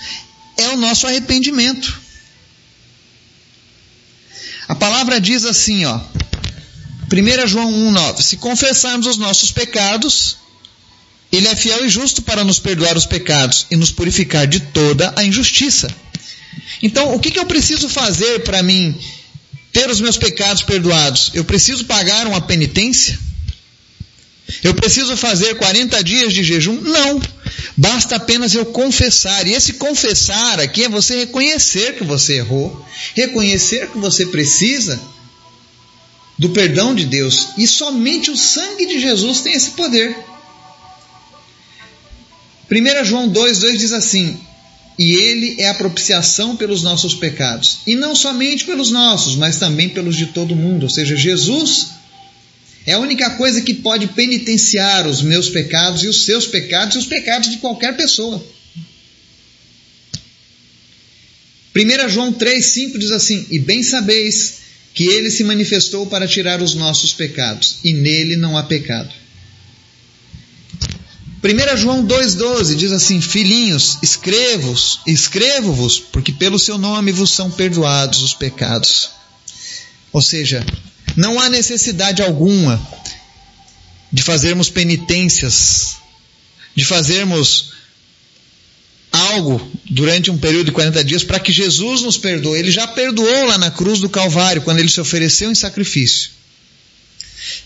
é 0.57 0.69
o 0.69 0.77
nosso 0.77 1.05
arrependimento. 1.07 2.01
A 4.67 4.75
palavra 4.75 5.19
diz 5.19 5.45
assim, 5.45 5.85
ó, 5.85 5.99
1 7.11 7.47
João 7.47 7.71
1,9: 7.71 8.21
Se 8.21 8.37
confessarmos 8.37 9.05
os 9.05 9.17
nossos 9.17 9.51
pecados, 9.51 10.37
Ele 11.31 11.47
é 11.47 11.55
fiel 11.55 11.85
e 11.85 11.89
justo 11.89 12.21
para 12.21 12.43
nos 12.43 12.59
perdoar 12.59 12.97
os 12.97 13.05
pecados 13.05 13.67
e 13.69 13.75
nos 13.75 13.91
purificar 13.91 14.47
de 14.47 14.59
toda 14.59 15.13
a 15.15 15.23
injustiça. 15.23 15.93
Então, 16.81 17.13
o 17.13 17.19
que, 17.19 17.31
que 17.31 17.39
eu 17.39 17.45
preciso 17.45 17.87
fazer 17.89 18.43
para 18.43 18.63
mim 18.63 18.97
ter 19.71 19.89
os 19.89 20.01
meus 20.01 20.17
pecados 20.17 20.63
perdoados? 20.63 21.31
Eu 21.33 21.43
preciso 21.43 21.85
pagar 21.85 22.25
uma 22.27 22.41
penitência? 22.41 23.19
Eu 24.63 24.73
preciso 24.73 25.15
fazer 25.15 25.55
40 25.55 26.03
dias 26.03 26.33
de 26.33 26.43
jejum? 26.43 26.79
Não. 26.81 27.21
Basta 27.75 28.17
apenas 28.17 28.53
eu 28.53 28.65
confessar. 28.65 29.47
E 29.47 29.53
esse 29.53 29.73
confessar 29.73 30.59
aqui 30.59 30.83
é 30.83 30.89
você 30.89 31.19
reconhecer 31.19 31.95
que 31.95 32.03
você 32.03 32.37
errou, 32.37 32.85
reconhecer 33.15 33.89
que 33.89 33.97
você 33.97 34.25
precisa 34.25 34.99
do 36.37 36.49
perdão 36.49 36.93
de 36.93 37.05
Deus. 37.05 37.49
E 37.57 37.67
somente 37.67 38.31
o 38.31 38.37
sangue 38.37 38.85
de 38.85 38.99
Jesus 38.99 39.41
tem 39.41 39.53
esse 39.53 39.71
poder. 39.71 40.15
1 42.69 43.05
João 43.05 43.29
2,2 43.29 43.77
diz 43.77 43.93
assim: 43.93 44.37
E 44.97 45.13
ele 45.13 45.55
é 45.59 45.69
a 45.69 45.75
propiciação 45.75 46.55
pelos 46.55 46.83
nossos 46.83 47.13
pecados. 47.13 47.79
E 47.87 47.95
não 47.95 48.15
somente 48.15 48.65
pelos 48.65 48.91
nossos, 48.91 49.35
mas 49.35 49.57
também 49.57 49.89
pelos 49.89 50.15
de 50.15 50.27
todo 50.27 50.55
mundo. 50.55 50.83
Ou 50.83 50.89
seja, 50.89 51.15
Jesus 51.15 52.02
é 52.85 52.93
a 52.93 52.99
única 52.99 53.29
coisa 53.31 53.61
que 53.61 53.73
pode 53.73 54.07
penitenciar 54.07 55.07
os 55.07 55.21
meus 55.21 55.49
pecados 55.49 56.03
e 56.03 56.07
os 56.07 56.25
seus 56.25 56.45
pecados 56.45 56.95
e 56.95 56.99
os 56.99 57.05
pecados 57.05 57.49
de 57.49 57.57
qualquer 57.57 57.95
pessoa. 57.95 58.43
1 61.75 62.09
João 62.09 62.31
3,5 62.31 62.97
diz 62.97 63.11
assim: 63.11 63.47
E 63.49 63.57
bem 63.57 63.81
sabeis 63.81 64.55
que 64.93 65.05
ele 65.05 65.31
se 65.31 65.43
manifestou 65.43 66.05
para 66.05 66.27
tirar 66.27 66.61
os 66.61 66.75
nossos 66.75 67.13
pecados, 67.13 67.77
e 67.83 67.93
nele 67.93 68.35
não 68.35 68.57
há 68.57 68.63
pecado. 68.63 69.11
1 71.43 71.77
João 71.77 72.05
2,12 72.05 72.75
diz 72.75 72.91
assim: 72.91 73.19
Filhinhos, 73.19 73.97
escrevo-vos, 74.03 74.99
escrevo-vos, 75.07 75.99
porque 75.99 76.31
pelo 76.31 76.59
seu 76.59 76.77
nome 76.77 77.11
vos 77.11 77.31
são 77.31 77.49
perdoados 77.49 78.21
os 78.21 78.33
pecados. 78.33 79.09
Ou 80.11 80.21
seja, 80.21 80.63
não 81.15 81.39
há 81.39 81.49
necessidade 81.49 82.21
alguma 82.21 82.81
de 84.11 84.21
fazermos 84.21 84.69
penitências, 84.69 85.97
de 86.75 86.85
fazermos 86.85 87.73
algo 89.11 89.71
durante 89.85 90.31
um 90.31 90.37
período 90.37 90.65
de 90.65 90.71
40 90.71 91.03
dias 91.03 91.23
para 91.23 91.39
que 91.39 91.51
Jesus 91.51 92.01
nos 92.01 92.17
perdoe. 92.17 92.57
Ele 92.57 92.71
já 92.71 92.87
perdoou 92.87 93.45
lá 93.45 93.57
na 93.57 93.69
cruz 93.69 93.99
do 93.99 94.09
Calvário, 94.09 94.61
quando 94.63 94.79
ele 94.79 94.89
se 94.89 94.99
ofereceu 94.99 95.51
em 95.51 95.55
sacrifício. 95.55 96.31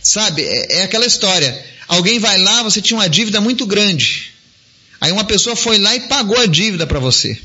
Sabe, 0.03 0.41
é, 0.43 0.79
é 0.79 0.83
aquela 0.83 1.05
história. 1.05 1.65
Alguém 1.87 2.19
vai 2.19 2.37
lá, 2.37 2.63
você 2.63 2.81
tinha 2.81 2.97
uma 2.97 3.09
dívida 3.09 3.39
muito 3.39 3.65
grande. 3.65 4.33
Aí 4.99 5.11
uma 5.11 5.23
pessoa 5.23 5.55
foi 5.55 5.77
lá 5.77 5.95
e 5.95 6.01
pagou 6.01 6.37
a 6.37 6.45
dívida 6.45 6.85
para 6.85 6.99
você. 6.99 7.39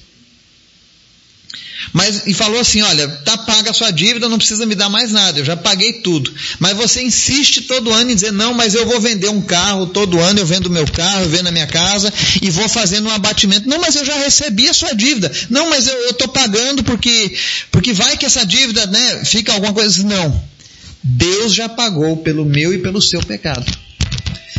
Mas, 1.92 2.26
e 2.26 2.34
falou 2.34 2.60
assim: 2.60 2.82
olha, 2.82 3.08
tá 3.08 3.36
paga 3.36 3.70
a 3.70 3.74
sua 3.74 3.90
dívida, 3.90 4.28
não 4.28 4.38
precisa 4.38 4.66
me 4.66 4.74
dar 4.74 4.88
mais 4.88 5.12
nada, 5.12 5.38
eu 5.38 5.44
já 5.44 5.56
paguei 5.56 5.94
tudo. 5.94 6.32
Mas 6.58 6.76
você 6.76 7.02
insiste 7.02 7.62
todo 7.62 7.92
ano 7.92 8.10
em 8.10 8.14
dizer: 8.14 8.32
não, 8.32 8.54
mas 8.54 8.74
eu 8.74 8.86
vou 8.86 9.00
vender 9.00 9.28
um 9.28 9.42
carro 9.42 9.86
todo 9.86 10.20
ano, 10.20 10.38
eu 10.38 10.46
vendo 10.46 10.70
meu 10.70 10.86
carro, 10.86 11.22
eu 11.22 11.28
vendo 11.28 11.48
a 11.48 11.52
minha 11.52 11.66
casa 11.66 12.12
e 12.40 12.50
vou 12.50 12.68
fazendo 12.68 13.08
um 13.08 13.12
abatimento. 13.12 13.68
Não, 13.68 13.80
mas 13.80 13.96
eu 13.96 14.04
já 14.04 14.16
recebi 14.16 14.68
a 14.68 14.74
sua 14.74 14.92
dívida. 14.94 15.30
Não, 15.50 15.70
mas 15.70 15.86
eu 15.86 16.10
estou 16.10 16.28
pagando 16.28 16.84
porque, 16.84 17.34
porque 17.70 17.92
vai 17.92 18.16
que 18.16 18.26
essa 18.26 18.44
dívida 18.44 18.86
né, 18.86 19.24
fica 19.24 19.52
alguma 19.52 19.72
coisa. 19.72 20.02
Não. 20.02 20.52
Deus 21.02 21.52
já 21.52 21.68
pagou 21.68 22.18
pelo 22.18 22.44
meu 22.44 22.72
e 22.72 22.78
pelo 22.78 23.02
seu 23.02 23.20
pecado. 23.20 23.66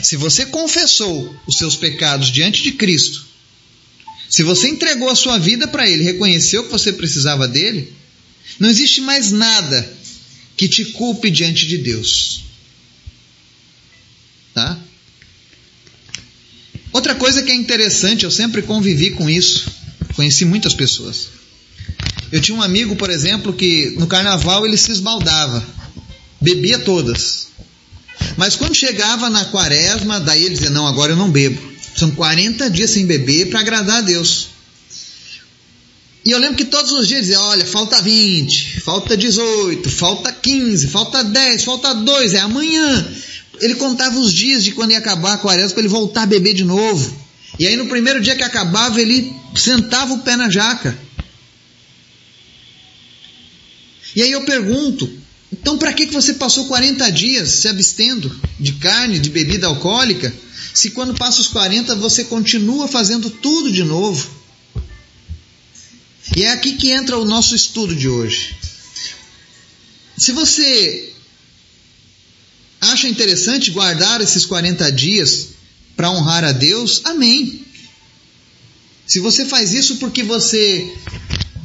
Se 0.01 0.18
você 0.18 0.46
confessou 0.46 1.34
os 1.48 1.58
seus 1.58 1.77
pecados 1.77 2.30
diante 2.30 2.62
de 2.62 2.74
Cristo, 2.74 3.25
se 4.30 4.44
você 4.44 4.68
entregou 4.68 5.10
a 5.10 5.15
sua 5.15 5.38
vida 5.38 5.68
para 5.68 5.88
Ele, 5.88 6.03
reconheceu 6.03 6.63
que 6.63 6.72
você 6.72 6.94
precisava 6.94 7.48
dele, 7.48 7.94
não 8.60 8.70
existe 8.70 9.01
mais 9.01 9.32
nada 9.32 9.92
que 10.56 10.68
te 10.68 10.86
culpe 10.86 11.30
diante 11.30 11.68
de 11.68 11.77
Deus. 11.77 12.42
Tá? 14.53 14.80
Outra 16.92 17.15
coisa 17.15 17.42
que 17.42 17.51
é 17.51 17.56
interessante, 17.56 18.24
eu 18.24 18.32
sempre 18.32 18.62
convivi 18.62 19.12
com 19.12 19.27
isso, 19.30 19.65
conheci 20.15 20.46
muitas 20.46 20.75
pessoas. 20.75 21.30
Eu 22.32 22.39
tinha 22.39 22.56
um 22.58 22.62
amigo, 22.62 22.96
por 22.96 23.10
exemplo, 23.10 23.51
que 23.53 23.96
no 23.98 24.08
carnaval 24.08 24.65
ele 24.65 24.77
se 24.77 24.92
esbaldava, 24.92 25.65
bebia 26.39 26.80
todas. 26.80 27.48
Mas 28.38 28.56
quando 28.56 28.75
chegava 28.75 29.30
na 29.30 29.46
quaresma, 29.46 30.20
daí 30.20 30.46
ele 30.46 30.53
dizia: 30.53 30.70
Não, 30.70 30.88
agora 30.88 31.12
eu 31.12 31.15
não 31.15 31.30
bebo. 31.30 31.73
São 31.95 32.12
40 32.12 32.69
dias 32.69 32.89
sem 32.89 33.05
beber 33.05 33.50
para 33.50 33.59
agradar 33.59 33.97
a 33.97 34.01
Deus. 34.01 34.50
E 36.25 36.31
eu 36.31 36.39
lembro 36.39 36.55
que 36.55 36.65
todos 36.65 36.91
os 36.91 37.07
dias 37.07 37.21
dizia: 37.21 37.41
olha, 37.41 37.65
falta 37.65 38.01
20, 38.01 38.79
falta 38.81 39.17
18, 39.17 39.89
falta 39.89 40.31
15, 40.31 40.88
falta 40.88 41.23
10, 41.23 41.63
falta 41.63 41.93
2, 41.93 42.33
é 42.33 42.39
amanhã. 42.39 43.07
Ele 43.59 43.75
contava 43.75 44.17
os 44.17 44.33
dias 44.33 44.63
de 44.63 44.71
quando 44.71 44.91
ia 44.91 44.97
acabar 44.97 45.33
a 45.33 45.38
quaresma 45.38 45.71
para 45.71 45.79
ele 45.79 45.89
voltar 45.89 46.23
a 46.23 46.27
beber 46.27 46.53
de 46.53 46.63
novo. 46.63 47.23
E 47.59 47.67
aí 47.67 47.75
no 47.75 47.88
primeiro 47.88 48.19
dia 48.19 48.35
que 48.35 48.43
acabava, 48.43 49.00
ele 49.00 49.33
sentava 49.55 50.13
o 50.13 50.19
pé 50.19 50.35
na 50.35 50.50
jaca. 50.50 50.97
E 54.15 54.23
aí 54.23 54.31
eu 54.31 54.43
pergunto: 54.43 55.12
então 55.51 55.77
para 55.77 55.93
que 55.93 56.05
você 56.07 56.33
passou 56.33 56.65
40 56.65 57.12
dias 57.12 57.50
se 57.50 57.67
abstendo 57.67 58.33
de 58.59 58.73
carne, 58.73 59.19
de 59.19 59.29
bebida 59.29 59.67
alcoólica, 59.67 60.33
se 60.74 60.92
quando 60.92 61.13
passa 61.13 61.42
os 61.42 61.48
40 61.48 61.96
você 61.96 62.24
continua 62.24 62.88
fazendo 62.88 63.30
tudo 63.30 63.72
de 63.72 63.84
novo? 63.84 64.27
E 66.36 66.44
é 66.44 66.51
aqui 66.51 66.74
que 66.74 66.92
entra 66.92 67.18
o 67.18 67.25
nosso 67.25 67.56
estudo 67.56 67.96
de 67.96 68.10
hoje. 68.10 68.56
Se 70.18 70.32
você 70.32 71.13
acha 72.82 73.08
interessante 73.08 73.72
guardar 73.72 74.20
esses 74.22 74.46
40 74.46 74.92
dias 74.92 75.50
para 75.96 76.10
honrar 76.10 76.44
a 76.44 76.51
Deus, 76.51 77.01
amém. 77.06 77.63
Se 79.06 79.20
você 79.20 79.46
faz 79.46 79.74
isso 79.74 79.98
porque 79.98 80.24
você, 80.24 80.92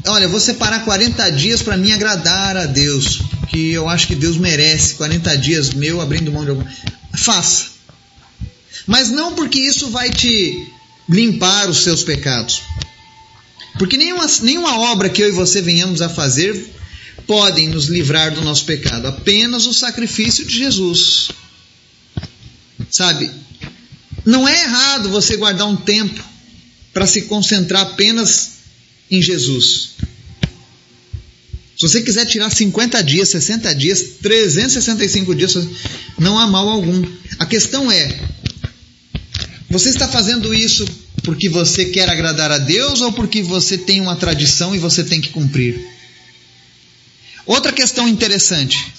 olha, 0.07 0.29
vou 0.29 0.41
separar 0.41 0.85
40 0.85 1.31
dias 1.31 1.63
para 1.63 1.77
me 1.77 1.93
agradar 1.93 2.57
a 2.57 2.67
Deus, 2.67 3.21
que 3.49 3.71
eu 3.71 3.89
acho 3.89 4.07
que 4.07 4.15
Deus 4.15 4.37
merece 4.37 4.97
40 4.97 5.39
dias 5.39 5.71
meu 5.71 6.01
abrindo 6.01 6.33
mão 6.33 6.45
de 6.45 6.51
alguma, 6.51 6.71
faça. 7.17 7.78
Mas 8.89 9.11
não 9.11 9.35
porque 9.35 9.61
isso 9.61 9.91
vai 9.91 10.11
te 10.11 10.67
limpar 11.07 11.69
os 11.69 11.83
seus 11.83 12.03
pecados. 12.03 12.63
Porque 13.79 13.99
nenhuma, 13.99 14.27
nenhuma 14.43 14.81
obra 14.81 15.11
que 15.11 15.23
eu 15.23 15.29
e 15.29 15.33
você 15.33 15.61
venhamos 15.61 16.01
a 16.01 16.09
fazer 16.09 16.73
podem 17.27 17.69
nos 17.69 17.85
livrar 17.85 18.35
do 18.35 18.41
nosso 18.41 18.65
pecado, 18.65 19.07
apenas 19.07 19.67
o 19.67 19.75
sacrifício 19.75 20.47
de 20.47 20.57
Jesus. 20.57 21.29
Sabe? 22.91 23.31
Não 24.25 24.49
é 24.49 24.63
errado 24.63 25.11
você 25.11 25.37
guardar 25.37 25.69
um 25.69 25.77
tempo 25.77 26.25
para 26.95 27.07
se 27.07 27.23
concentrar 27.23 27.83
apenas 27.83 28.53
em 29.11 29.21
Jesus. 29.21 29.91
Se 31.77 31.87
você 31.87 32.01
quiser 32.01 32.25
tirar 32.25 32.51
50 32.51 33.03
dias, 33.05 33.29
60 33.29 33.75
dias, 33.75 34.03
365 34.23 35.35
dias, 35.35 35.55
não 36.19 36.39
há 36.39 36.47
mal 36.47 36.69
algum. 36.69 37.05
A 37.39 37.45
questão 37.47 37.93
é: 37.93 38.19
você 39.69 39.91
está 39.91 40.09
fazendo 40.09 40.55
isso 40.55 40.87
porque 41.23 41.49
você 41.49 41.87
quer 41.87 42.09
agradar 42.09 42.51
a 42.51 42.59
Deus 42.59 43.01
ou 43.01 43.13
porque 43.13 43.43
você 43.43 43.77
tem 43.77 44.01
uma 44.01 44.17
tradição 44.17 44.75
e 44.75 44.79
você 44.79 45.05
tem 45.05 45.21
que 45.21 45.29
cumprir? 45.29 45.79
Outra 47.45 47.73
questão 47.73 48.09
interessante. 48.09 48.93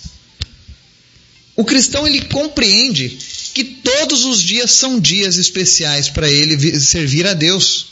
O 1.56 1.66
cristão 1.66 2.08
ele 2.08 2.22
compreende 2.22 3.18
que 3.54 3.64
todos 3.64 4.26
os 4.26 4.42
dias 4.42 4.72
são 4.72 5.00
dias 5.00 5.38
especiais 5.38 6.08
para 6.08 6.30
ele 6.30 6.80
servir 6.80 7.28
a 7.28 7.34
Deus. 7.34 7.88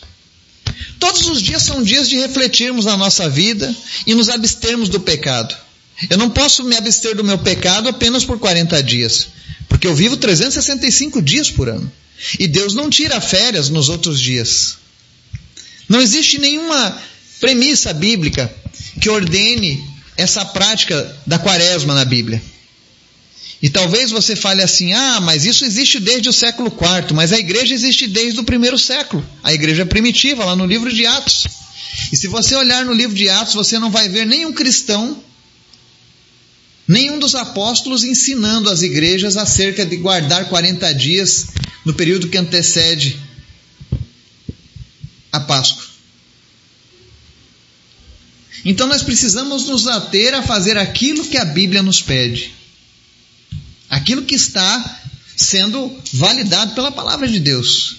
Todos 1.00 1.28
os 1.28 1.42
dias 1.42 1.64
são 1.64 1.84
dias 1.84 2.08
de 2.08 2.18
refletirmos 2.18 2.86
na 2.86 2.96
nossa 2.96 3.30
vida 3.30 3.76
e 4.06 4.14
nos 4.14 4.30
abstermos 4.30 4.90
do 4.90 5.00
pecado. 5.00 5.56
Eu 6.10 6.18
não 6.18 6.30
posso 6.30 6.64
me 6.64 6.76
abster 6.76 7.16
do 7.16 7.24
meu 7.24 7.40
pecado 7.40 7.90
apenas 7.90 8.24
por 8.24 8.40
40 8.40 8.82
dias, 8.84 9.28
porque 9.78 9.86
eu 9.86 9.94
vivo 9.94 10.18
365 10.18 11.22
dias 11.22 11.52
por 11.52 11.70
ano. 11.70 11.92
E 12.40 12.48
Deus 12.48 12.74
não 12.74 12.90
tira 12.90 13.22
férias 13.22 13.70
nos 13.70 13.90
outros 13.90 14.20
dias. 14.20 14.78
Não 15.88 16.02
existe 16.02 16.40
nenhuma 16.40 17.00
premissa 17.40 17.94
bíblica 17.94 18.52
que 19.00 19.08
ordene 19.08 19.80
essa 20.18 20.44
prática 20.44 21.16
da 21.28 21.38
quaresma 21.38 21.94
na 21.94 22.04
Bíblia. 22.04 22.42
E 23.62 23.70
talvez 23.70 24.10
você 24.10 24.36
fale 24.36 24.64
assim: 24.64 24.94
ah, 24.94 25.22
mas 25.22 25.46
isso 25.46 25.64
existe 25.64 26.00
desde 26.00 26.28
o 26.28 26.34
século 26.34 26.70
IV, 26.70 27.14
mas 27.14 27.32
a 27.32 27.38
igreja 27.38 27.76
existe 27.76 28.08
desde 28.08 28.40
o 28.40 28.44
primeiro 28.44 28.80
século, 28.80 29.24
a 29.44 29.54
igreja 29.54 29.86
primitiva, 29.86 30.44
lá 30.44 30.56
no 30.56 30.66
livro 30.66 30.92
de 30.92 31.06
Atos. 31.06 31.46
E 32.12 32.18
se 32.18 32.28
você 32.28 32.56
olhar 32.56 32.84
no 32.84 32.94
livro 32.94 33.16
de 33.16 33.30
Atos, 33.30 33.54
você 33.54 33.78
não 33.78 33.92
vai 33.92 34.10
ver 34.10 34.26
nenhum 34.26 34.52
cristão, 34.52 35.24
nenhum 36.88 37.20
dos 37.20 37.36
apóstolos 37.36 38.04
ensinando 38.04 38.70
as 38.70 38.82
igrejas 38.82 39.36
acerca 39.38 39.86
de 39.86 39.98
guardar 39.98 40.48
40 40.48 40.94
dias 40.94 41.48
no 41.84 41.94
período 41.94 42.30
que 42.30 42.38
antecede 42.38 43.20
a 45.32 45.40
Páscoa. 45.40 45.86
Então 48.64 48.88
nós 48.88 49.04
precisamos 49.04 49.66
nos 49.66 49.88
ater 49.88 50.34
a 50.34 50.42
fazer 50.42 50.78
aquilo 50.78 51.26
que 51.26 51.38
a 51.38 51.46
Bíblia 51.46 51.82
nos 51.82 52.02
pede. 52.02 52.52
Aquilo 53.90 54.24
que 54.24 54.36
está 54.36 55.02
sendo 55.36 55.96
validado 56.14 56.74
pela 56.74 56.92
palavra 56.92 57.28
de 57.28 57.40
Deus. 57.40 57.98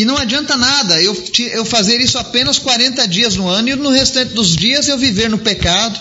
E 0.00 0.04
não 0.06 0.16
adianta 0.16 0.56
nada 0.56 0.98
eu, 1.02 1.14
eu 1.52 1.62
fazer 1.62 2.00
isso 2.00 2.16
apenas 2.16 2.58
40 2.58 3.06
dias 3.06 3.36
no 3.36 3.46
ano 3.46 3.68
e 3.68 3.76
no 3.76 3.90
restante 3.90 4.32
dos 4.32 4.56
dias 4.56 4.88
eu 4.88 4.96
viver 4.96 5.28
no 5.28 5.36
pecado, 5.36 6.00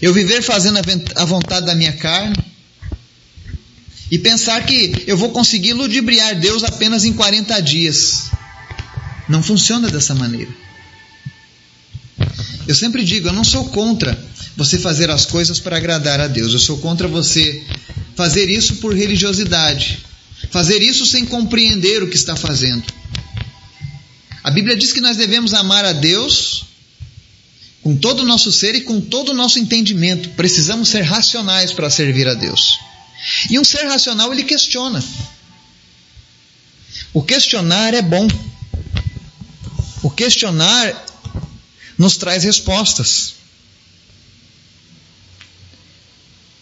eu 0.00 0.10
viver 0.14 0.40
fazendo 0.40 0.78
a 1.14 1.24
vontade 1.26 1.66
da 1.66 1.74
minha 1.74 1.92
carne 1.92 2.34
e 4.10 4.18
pensar 4.18 4.64
que 4.64 5.04
eu 5.06 5.18
vou 5.18 5.28
conseguir 5.32 5.74
ludibriar 5.74 6.34
Deus 6.40 6.64
apenas 6.64 7.04
em 7.04 7.12
40 7.12 7.60
dias. 7.60 8.30
Não 9.28 9.42
funciona 9.42 9.90
dessa 9.90 10.14
maneira. 10.14 10.50
Eu 12.66 12.74
sempre 12.74 13.04
digo, 13.04 13.28
eu 13.28 13.34
não 13.34 13.44
sou 13.44 13.66
contra 13.66 14.18
você 14.56 14.78
fazer 14.78 15.10
as 15.10 15.26
coisas 15.26 15.60
para 15.60 15.76
agradar 15.76 16.20
a 16.20 16.26
Deus. 16.26 16.54
Eu 16.54 16.58
sou 16.58 16.78
contra 16.78 17.06
você 17.06 17.62
fazer 18.16 18.48
isso 18.48 18.76
por 18.76 18.94
religiosidade. 18.94 20.13
Fazer 20.50 20.82
isso 20.82 21.06
sem 21.06 21.24
compreender 21.24 22.02
o 22.02 22.08
que 22.08 22.16
está 22.16 22.36
fazendo. 22.36 22.84
A 24.42 24.50
Bíblia 24.50 24.76
diz 24.76 24.92
que 24.92 25.00
nós 25.00 25.16
devemos 25.16 25.54
amar 25.54 25.84
a 25.84 25.92
Deus 25.92 26.66
com 27.82 27.96
todo 27.96 28.20
o 28.20 28.24
nosso 28.24 28.50
ser 28.50 28.74
e 28.74 28.80
com 28.82 29.00
todo 29.00 29.30
o 29.30 29.34
nosso 29.34 29.58
entendimento. 29.58 30.30
Precisamos 30.30 30.88
ser 30.88 31.02
racionais 31.02 31.72
para 31.72 31.90
servir 31.90 32.28
a 32.28 32.34
Deus. 32.34 32.78
E 33.50 33.58
um 33.58 33.64
ser 33.64 33.84
racional, 33.84 34.32
ele 34.32 34.44
questiona. 34.44 35.02
O 37.12 37.22
questionar 37.22 37.94
é 37.94 38.02
bom. 38.02 38.26
O 40.02 40.10
questionar 40.10 41.04
nos 41.96 42.16
traz 42.16 42.44
respostas. 42.44 43.34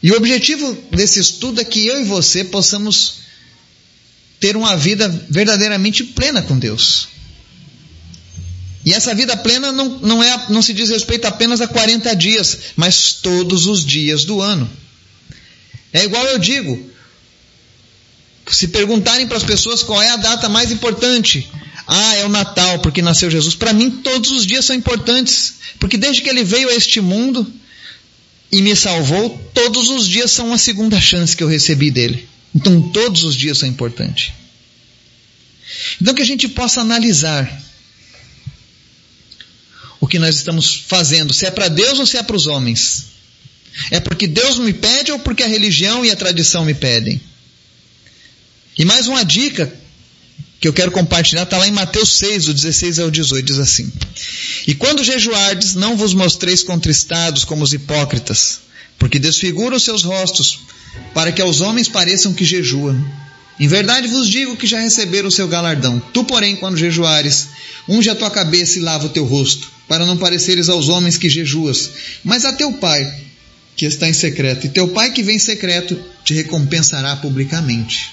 E 0.03 0.11
o 0.11 0.17
objetivo 0.17 0.73
desse 0.91 1.21
estudo 1.21 1.61
é 1.61 1.65
que 1.65 1.87
eu 1.87 2.01
e 2.01 2.05
você 2.05 2.45
possamos 2.45 3.23
ter 4.43 4.57
uma 4.57 4.77
vida 4.77 5.09
verdadeiramente 5.31 6.03
plena 6.03 6.43
com 6.43 6.59
Deus. 6.59 7.07
E 8.85 8.93
essa 8.93 9.15
vida 9.15 9.37
plena 9.37 9.71
não, 9.71 10.01
não, 10.01 10.21
é, 10.21 10.47
não 10.49 10.61
se 10.61 10.75
diz 10.75 10.91
respeito 10.91 11.27
apenas 11.27 11.61
a 11.61 11.69
40 11.69 12.13
dias, 12.17 12.59
mas 12.75 13.13
todos 13.13 13.67
os 13.69 13.85
dias 13.87 14.25
do 14.25 14.41
ano. 14.41 14.69
É 15.93 16.03
igual 16.03 16.25
eu 16.27 16.41
digo: 16.41 16.91
se 18.51 18.67
perguntarem 18.67 19.29
para 19.29 19.37
as 19.37 19.45
pessoas 19.45 19.85
qual 19.85 20.03
é 20.03 20.11
a 20.11 20.17
data 20.17 20.49
mais 20.49 20.73
importante, 20.73 21.49
ah, 21.87 22.17
é 22.17 22.25
o 22.25 22.29
Natal 22.29 22.81
porque 22.81 23.01
nasceu 23.01 23.31
Jesus. 23.31 23.55
Para 23.55 23.73
mim, 23.73 23.91
todos 23.91 24.33
os 24.33 24.45
dias 24.45 24.65
são 24.65 24.75
importantes, 24.75 25.55
porque 25.79 25.97
desde 25.97 26.21
que 26.21 26.29
ele 26.29 26.43
veio 26.43 26.69
a 26.69 26.75
este 26.75 27.01
mundo 27.01 27.47
e 28.51 28.61
me 28.61 28.75
salvou, 28.75 29.41
todos 29.55 29.89
os 29.89 30.09
dias 30.09 30.33
são 30.33 30.49
uma 30.49 30.59
segunda 30.59 31.01
chance 31.01 31.37
que 31.37 31.45
eu 31.45 31.49
recebi 31.49 31.93
dele. 31.93 32.29
Então, 32.55 32.91
todos 32.91 33.25
os 33.25 33.35
dias 33.35 33.59
são 33.59 33.69
importantes. 33.69 34.33
Então, 36.01 36.15
que 36.15 36.23
a 36.23 36.27
gente 36.27 36.49
possa 36.49 36.81
analisar 36.81 37.63
o 40.01 40.07
que 40.07 40.19
nós 40.19 40.37
estamos 40.37 40.75
fazendo, 40.75 41.33
se 41.33 41.47
é 41.47 41.51
para 41.51 41.69
Deus 41.69 41.99
ou 41.99 42.07
se 42.07 42.17
é 42.17 42.23
para 42.23 42.37
os 42.37 42.47
homens. 42.47 43.07
É 43.91 44.01
porque 44.01 44.27
Deus 44.27 44.59
me 44.59 44.73
pede 44.73 45.13
ou 45.13 45.19
porque 45.19 45.43
a 45.43 45.49
religião 45.49 46.05
e 46.05 46.11
a 46.11 46.17
tradição 46.17 46.65
me 46.65 46.75
pedem? 46.75 47.21
E 48.77 48.85
mais 48.85 49.07
uma 49.07 49.25
dica 49.25 49.73
que 50.61 50.69
eu 50.69 50.73
quero 50.73 50.93
compartilhar 50.93 51.43
está 51.43 51.59
lá 51.59 51.67
em 51.67 51.73
Mateus 51.73 52.19
6, 52.19 52.47
do 52.47 52.55
16 52.55 52.99
ao 52.99 53.11
18, 53.11 53.45
diz 53.45 53.59
assim: 53.59 53.93
E 54.67 54.75
quando 54.75 55.05
jejuardes, 55.05 55.75
não 55.75 55.97
vos 55.97 56.15
mostreis 56.15 56.63
contristados 56.63 57.45
como 57.45 57.65
os 57.65 57.73
hipócritas, 57.73 58.61
porque 58.99 59.19
desfiguram 59.19 59.77
os 59.77 59.83
seus 59.83 60.03
rostos, 60.03 60.61
para 61.15 61.33
que 61.33 61.43
aos 61.43 61.61
homens 61.61 61.89
pareçam 61.89 62.33
que 62.33 62.45
jejuam. 62.45 62.99
Em 63.61 63.69
verdade 63.69 64.09
vos 64.09 64.29
digo 64.29 64.57
que 64.57 64.67
já 64.67 64.81
receberam 64.81 65.29
o 65.29 65.33
seu 65.33 65.47
galardão. 65.47 66.01
Tu, 66.13 66.25
porém, 66.25 66.57
quando 66.57 66.77
jejuares, 66.77 67.49
unge 67.89 68.11
a 68.11 68.15
tua 68.15 68.31
cabeça 68.31 68.79
e 68.79 68.83
lava 68.83 69.07
o 69.07 69.11
teu 69.11 69.25
rosto, 69.25 69.71
para 69.87 70.07
não 70.07 70.17
pareceres 70.17 70.69
aos 70.69 70.89
homens 70.89 71.17
que 71.17 71.29
jejuas, 71.29 71.91
mas 72.25 72.45
a 72.45 72.53
teu 72.53 72.73
pai, 72.73 73.13
que 73.77 73.85
está 73.85 74.09
em 74.09 74.13
secreto. 74.13 74.67
E 74.67 74.71
teu 74.71 74.89
pai 74.89 75.13
que 75.13 75.23
vem 75.23 75.37
em 75.37 75.41
secreto 75.41 75.99
te 76.25 76.35
recompensará 76.35 77.17
publicamente. 77.17 78.11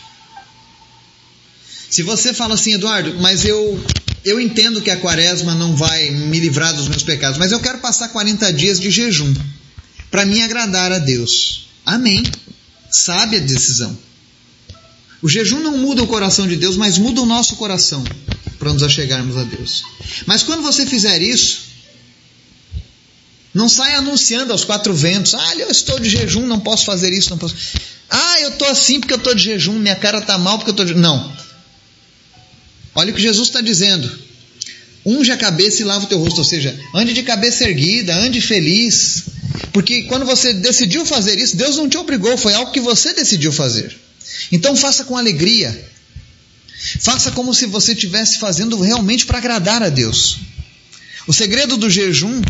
Se 1.90 2.04
você 2.04 2.34
fala 2.34 2.54
assim, 2.54 2.74
Eduardo, 2.74 3.16
mas 3.20 3.46
eu 3.46 3.82
eu 4.24 4.40
entendo 4.40 4.82
que 4.82 4.92
a 4.92 4.98
quaresma 4.98 5.56
não 5.56 5.76
vai 5.76 6.10
me 6.12 6.40
livrar 6.40 6.74
dos 6.74 6.88
meus 6.88 7.04
pecados, 7.04 7.38
mas 7.38 7.52
eu 7.52 7.60
quero 7.60 7.80
passar 7.80 8.10
40 8.10 8.52
dias 8.52 8.80
de 8.80 8.92
jejum 8.92 9.34
para 10.12 10.26
me 10.26 10.42
agradar 10.42 10.92
a 10.92 11.00
Deus. 11.00 11.68
Amém. 11.86 12.24
Sabe 12.92 13.38
a 13.38 13.40
decisão. 13.40 13.98
O 15.22 15.30
jejum 15.30 15.60
não 15.60 15.78
muda 15.78 16.02
o 16.02 16.08
coração 16.08 16.48
de 16.48 16.56
Deus, 16.56 16.78
mas 16.78 16.98
muda 16.98 17.22
o 17.22 17.26
nosso 17.26 17.56
coração 17.58 18.04
para 18.58 18.72
nos 18.74 18.84
achegarmos 18.84 19.38
a 19.38 19.44
Deus. 19.44 19.84
Mas 20.26 20.44
quando 20.44 20.62
você 20.62 20.86
fizer 20.86 21.22
isso, 21.22 21.70
Não 23.54 23.68
sai 23.68 23.96
anunciando 23.96 24.52
aos 24.52 24.64
quatro 24.64 24.94
ventos: 24.94 25.34
ah, 25.34 25.56
eu 25.56 25.70
estou 25.70 26.00
de 26.00 26.10
jejum, 26.10 26.46
não 26.46 26.60
posso 26.60 26.86
fazer 26.86 27.12
isso, 27.12 27.32
não 27.32 27.38
posso. 27.38 27.56
Ah, 28.10 28.42
eu 28.42 28.50
estou 28.50 28.68
assim 28.68 29.00
porque 29.00 29.14
eu 29.14 29.18
estou 29.18 29.34
de 29.36 29.44
jejum, 29.44 29.74
minha 29.74 29.96
cara 29.96 30.20
está 30.20 30.38
mal 30.38 30.58
porque 30.58 30.70
eu 30.70 30.74
estou 30.74 30.86
de. 30.86 30.94
Não. 30.94 31.36
Olha 32.96 33.12
o 33.12 33.16
que 33.16 33.22
Jesus 33.22 33.48
está 33.48 33.62
dizendo. 33.62 34.10
Unge 35.06 35.32
a 35.32 35.38
cabeça 35.38 35.82
e 35.82 35.86
lava 35.86 36.06
o 36.06 36.08
teu 36.08 36.20
rosto, 36.20 36.40
ou 36.40 36.44
seja, 36.44 36.78
ande 36.94 37.14
de 37.14 37.24
cabeça 37.24 37.64
erguida, 37.64 38.16
ande 38.16 38.40
feliz. 38.42 39.26
Porque 39.72 40.04
quando 40.04 40.26
você 40.26 40.54
decidiu 40.54 41.06
fazer 41.06 41.38
isso, 41.40 41.58
Deus 41.58 41.78
não 41.78 41.90
te 41.90 41.98
obrigou, 41.98 42.38
foi 42.38 42.54
algo 42.54 42.72
que 42.72 42.80
você 42.80 43.14
decidiu 43.14 43.52
fazer. 43.52 43.96
Então 44.52 44.76
faça 44.76 45.04
com 45.04 45.18
alegria. 45.18 45.90
Faça 47.02 47.32
como 47.32 47.54
se 47.54 47.66
você 47.66 47.94
estivesse 47.94 48.40
fazendo 48.40 48.80
realmente 48.80 49.26
para 49.26 49.38
agradar 49.38 49.84
a 49.84 49.90
Deus. 49.90 50.38
O 51.28 51.34
segredo 51.34 51.78
do 51.78 51.90
jejum 51.90 52.42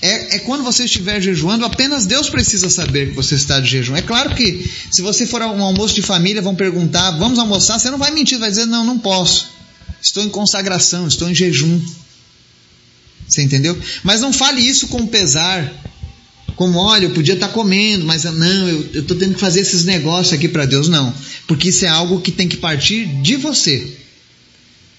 é, 0.00 0.36
é, 0.36 0.38
quando 0.40 0.62
você 0.62 0.84
estiver 0.84 1.20
jejuando, 1.20 1.64
apenas 1.64 2.06
Deus 2.06 2.28
precisa 2.28 2.68
saber 2.68 3.10
que 3.10 3.14
você 3.14 3.34
está 3.34 3.60
de 3.60 3.70
jejum. 3.70 3.96
É 3.96 4.02
claro 4.02 4.34
que 4.34 4.70
se 4.90 5.00
você 5.00 5.26
for 5.26 5.40
a 5.42 5.50
um 5.50 5.62
almoço 5.62 5.94
de 5.94 6.02
família, 6.02 6.42
vão 6.42 6.54
perguntar, 6.54 7.12
vamos 7.12 7.38
almoçar, 7.38 7.78
você 7.78 7.90
não 7.90 7.98
vai 7.98 8.10
mentir, 8.10 8.38
vai 8.38 8.50
dizer, 8.50 8.66
não, 8.66 8.84
não 8.84 8.98
posso. 8.98 9.48
Estou 10.00 10.22
em 10.22 10.28
consagração, 10.28 11.06
estou 11.06 11.30
em 11.30 11.34
jejum. 11.34 11.80
Você 13.28 13.42
entendeu? 13.42 13.80
Mas 14.02 14.20
não 14.20 14.32
fale 14.32 14.60
isso 14.60 14.88
com 14.88 15.06
pesar. 15.06 15.72
Como, 16.56 16.78
olha, 16.78 17.06
eu 17.06 17.10
podia 17.10 17.34
estar 17.34 17.48
comendo, 17.48 18.04
mas 18.04 18.24
não, 18.24 18.68
eu 18.68 19.00
estou 19.00 19.16
tendo 19.16 19.34
que 19.34 19.40
fazer 19.40 19.60
esses 19.60 19.84
negócios 19.84 20.32
aqui 20.32 20.48
para 20.48 20.66
Deus. 20.66 20.88
Não. 20.88 21.12
Porque 21.46 21.68
isso 21.70 21.84
é 21.84 21.88
algo 21.88 22.20
que 22.20 22.30
tem 22.30 22.48
que 22.48 22.56
partir 22.56 23.06
de 23.22 23.36
você. 23.36 23.96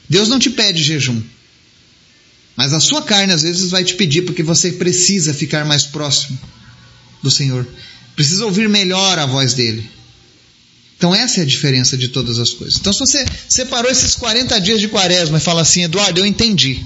Deus 0.10 0.28
não 0.28 0.40
te 0.40 0.50
pede 0.50 0.84
jejum. 0.84 1.22
Mas 2.56 2.74
a 2.74 2.80
sua 2.80 3.02
carne 3.02 3.34
às 3.34 3.42
vezes 3.42 3.72
vai 3.72 3.84
te 3.84 3.96
pedir, 3.96 4.24
porque 4.24 4.44
você 4.44 4.74
precisa 4.74 5.34
ficar 5.34 5.66
mais 5.66 5.84
próximo 5.84 6.38
do 7.22 7.32
Senhor. 7.32 7.68
Precisa 8.16 8.46
ouvir 8.46 8.70
melhor 8.70 9.18
a 9.18 9.26
voz 9.26 9.54
dele. 9.54 9.90
Então 10.98 11.14
essa 11.14 11.40
é 11.40 11.44
a 11.44 11.46
diferença 11.46 11.98
de 11.98 12.10
todas 12.10 12.40
as 12.40 12.52
coisas. 12.52 12.80
Então 12.80 12.94
se 12.94 13.00
você 13.00 13.26
separou 13.50 13.92
esses 13.92 14.16
40 14.16 14.60
dias 14.62 14.80
de 14.80 14.88
quaresma 14.88 15.38
e 15.38 15.42
fala 15.42 15.62
assim, 15.62 15.84
Eduardo, 15.84 16.20
eu 16.20 16.26
entendi. 16.26 16.86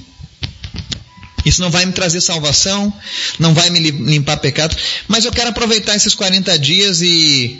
Isso 1.48 1.62
não 1.62 1.72
vai 1.72 1.86
me 1.86 1.94
trazer 1.94 2.20
salvação, 2.20 2.94
não 3.40 3.54
vai 3.54 3.70
me 3.70 3.80
limpar 3.80 4.36
pecado, 4.36 4.76
mas 5.08 5.24
eu 5.24 5.32
quero 5.32 5.50
aproveitar 5.50 5.96
esses 5.96 6.14
40 6.14 6.60
dias 6.60 7.02
e 7.02 7.58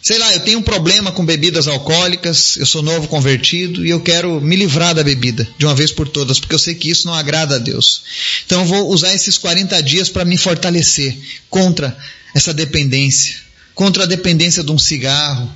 sei 0.00 0.16
lá, 0.16 0.32
eu 0.32 0.40
tenho 0.40 0.58
um 0.58 0.62
problema 0.62 1.12
com 1.12 1.22
bebidas 1.22 1.68
alcoólicas, 1.68 2.56
eu 2.56 2.64
sou 2.64 2.82
novo 2.82 3.08
convertido 3.08 3.84
e 3.84 3.90
eu 3.90 4.00
quero 4.00 4.40
me 4.40 4.56
livrar 4.56 4.94
da 4.94 5.04
bebida 5.04 5.46
de 5.58 5.66
uma 5.66 5.74
vez 5.74 5.92
por 5.92 6.08
todas, 6.08 6.40
porque 6.40 6.54
eu 6.54 6.58
sei 6.58 6.74
que 6.74 6.88
isso 6.88 7.06
não 7.06 7.12
agrada 7.12 7.56
a 7.56 7.58
Deus. 7.58 8.02
Então 8.46 8.62
eu 8.62 8.66
vou 8.66 8.88
usar 8.88 9.12
esses 9.12 9.36
40 9.36 9.82
dias 9.82 10.08
para 10.08 10.24
me 10.24 10.38
fortalecer 10.38 11.14
contra 11.50 11.94
essa 12.34 12.54
dependência, 12.54 13.36
contra 13.74 14.04
a 14.04 14.06
dependência 14.06 14.64
de 14.64 14.72
um 14.72 14.78
cigarro, 14.78 15.54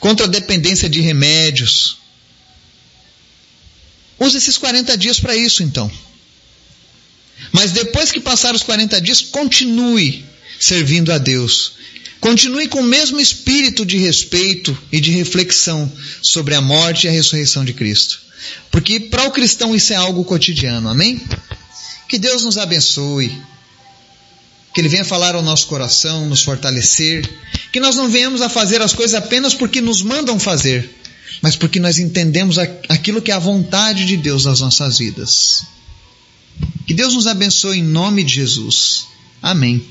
contra 0.00 0.26
a 0.26 0.28
dependência 0.28 0.88
de 0.88 1.00
remédios. 1.00 1.98
Use 4.18 4.36
esses 4.36 4.56
40 4.56 4.96
dias 4.96 5.20
para 5.20 5.36
isso 5.36 5.62
então. 5.62 5.90
Mas 7.52 7.72
depois 7.72 8.10
que 8.10 8.20
passar 8.20 8.54
os 8.54 8.62
40 8.62 9.00
dias, 9.00 9.20
continue 9.20 10.24
servindo 10.58 11.12
a 11.12 11.18
Deus 11.18 11.76
Continue 12.20 12.66
com 12.68 12.80
o 12.80 12.84
mesmo 12.84 13.20
espírito 13.20 13.84
de 13.84 13.98
respeito 13.98 14.76
e 14.90 15.00
de 15.00 15.10
reflexão 15.10 15.90
sobre 16.22 16.54
a 16.54 16.60
morte 16.60 17.06
e 17.06 17.08
a 17.08 17.12
ressurreição 17.12 17.64
de 17.64 17.72
Cristo. 17.72 18.20
Porque 18.70 18.98
para 18.98 19.24
o 19.24 19.30
cristão 19.30 19.74
isso 19.74 19.92
é 19.92 19.96
algo 19.96 20.24
cotidiano, 20.24 20.88
amém? 20.88 21.22
Que 22.08 22.18
Deus 22.18 22.42
nos 22.42 22.58
abençoe. 22.58 23.36
Que 24.74 24.80
Ele 24.80 24.88
venha 24.88 25.04
falar 25.04 25.34
ao 25.34 25.42
nosso 25.42 25.66
coração, 25.66 26.26
nos 26.26 26.42
fortalecer. 26.42 27.28
Que 27.70 27.80
nós 27.80 27.96
não 27.96 28.08
venhamos 28.08 28.42
a 28.42 28.48
fazer 28.48 28.80
as 28.80 28.92
coisas 28.92 29.14
apenas 29.14 29.54
porque 29.54 29.80
nos 29.80 30.02
mandam 30.02 30.38
fazer, 30.38 30.90
mas 31.42 31.56
porque 31.56 31.80
nós 31.80 31.98
entendemos 31.98 32.58
aquilo 32.58 33.22
que 33.22 33.30
é 33.30 33.34
a 33.34 33.38
vontade 33.38 34.04
de 34.04 34.16
Deus 34.16 34.44
nas 34.44 34.60
nossas 34.60 34.98
vidas. 34.98 35.64
Que 36.86 36.94
Deus 36.94 37.14
nos 37.14 37.26
abençoe 37.26 37.78
em 37.78 37.82
nome 37.82 38.24
de 38.24 38.34
Jesus. 38.34 39.06
Amém. 39.42 39.84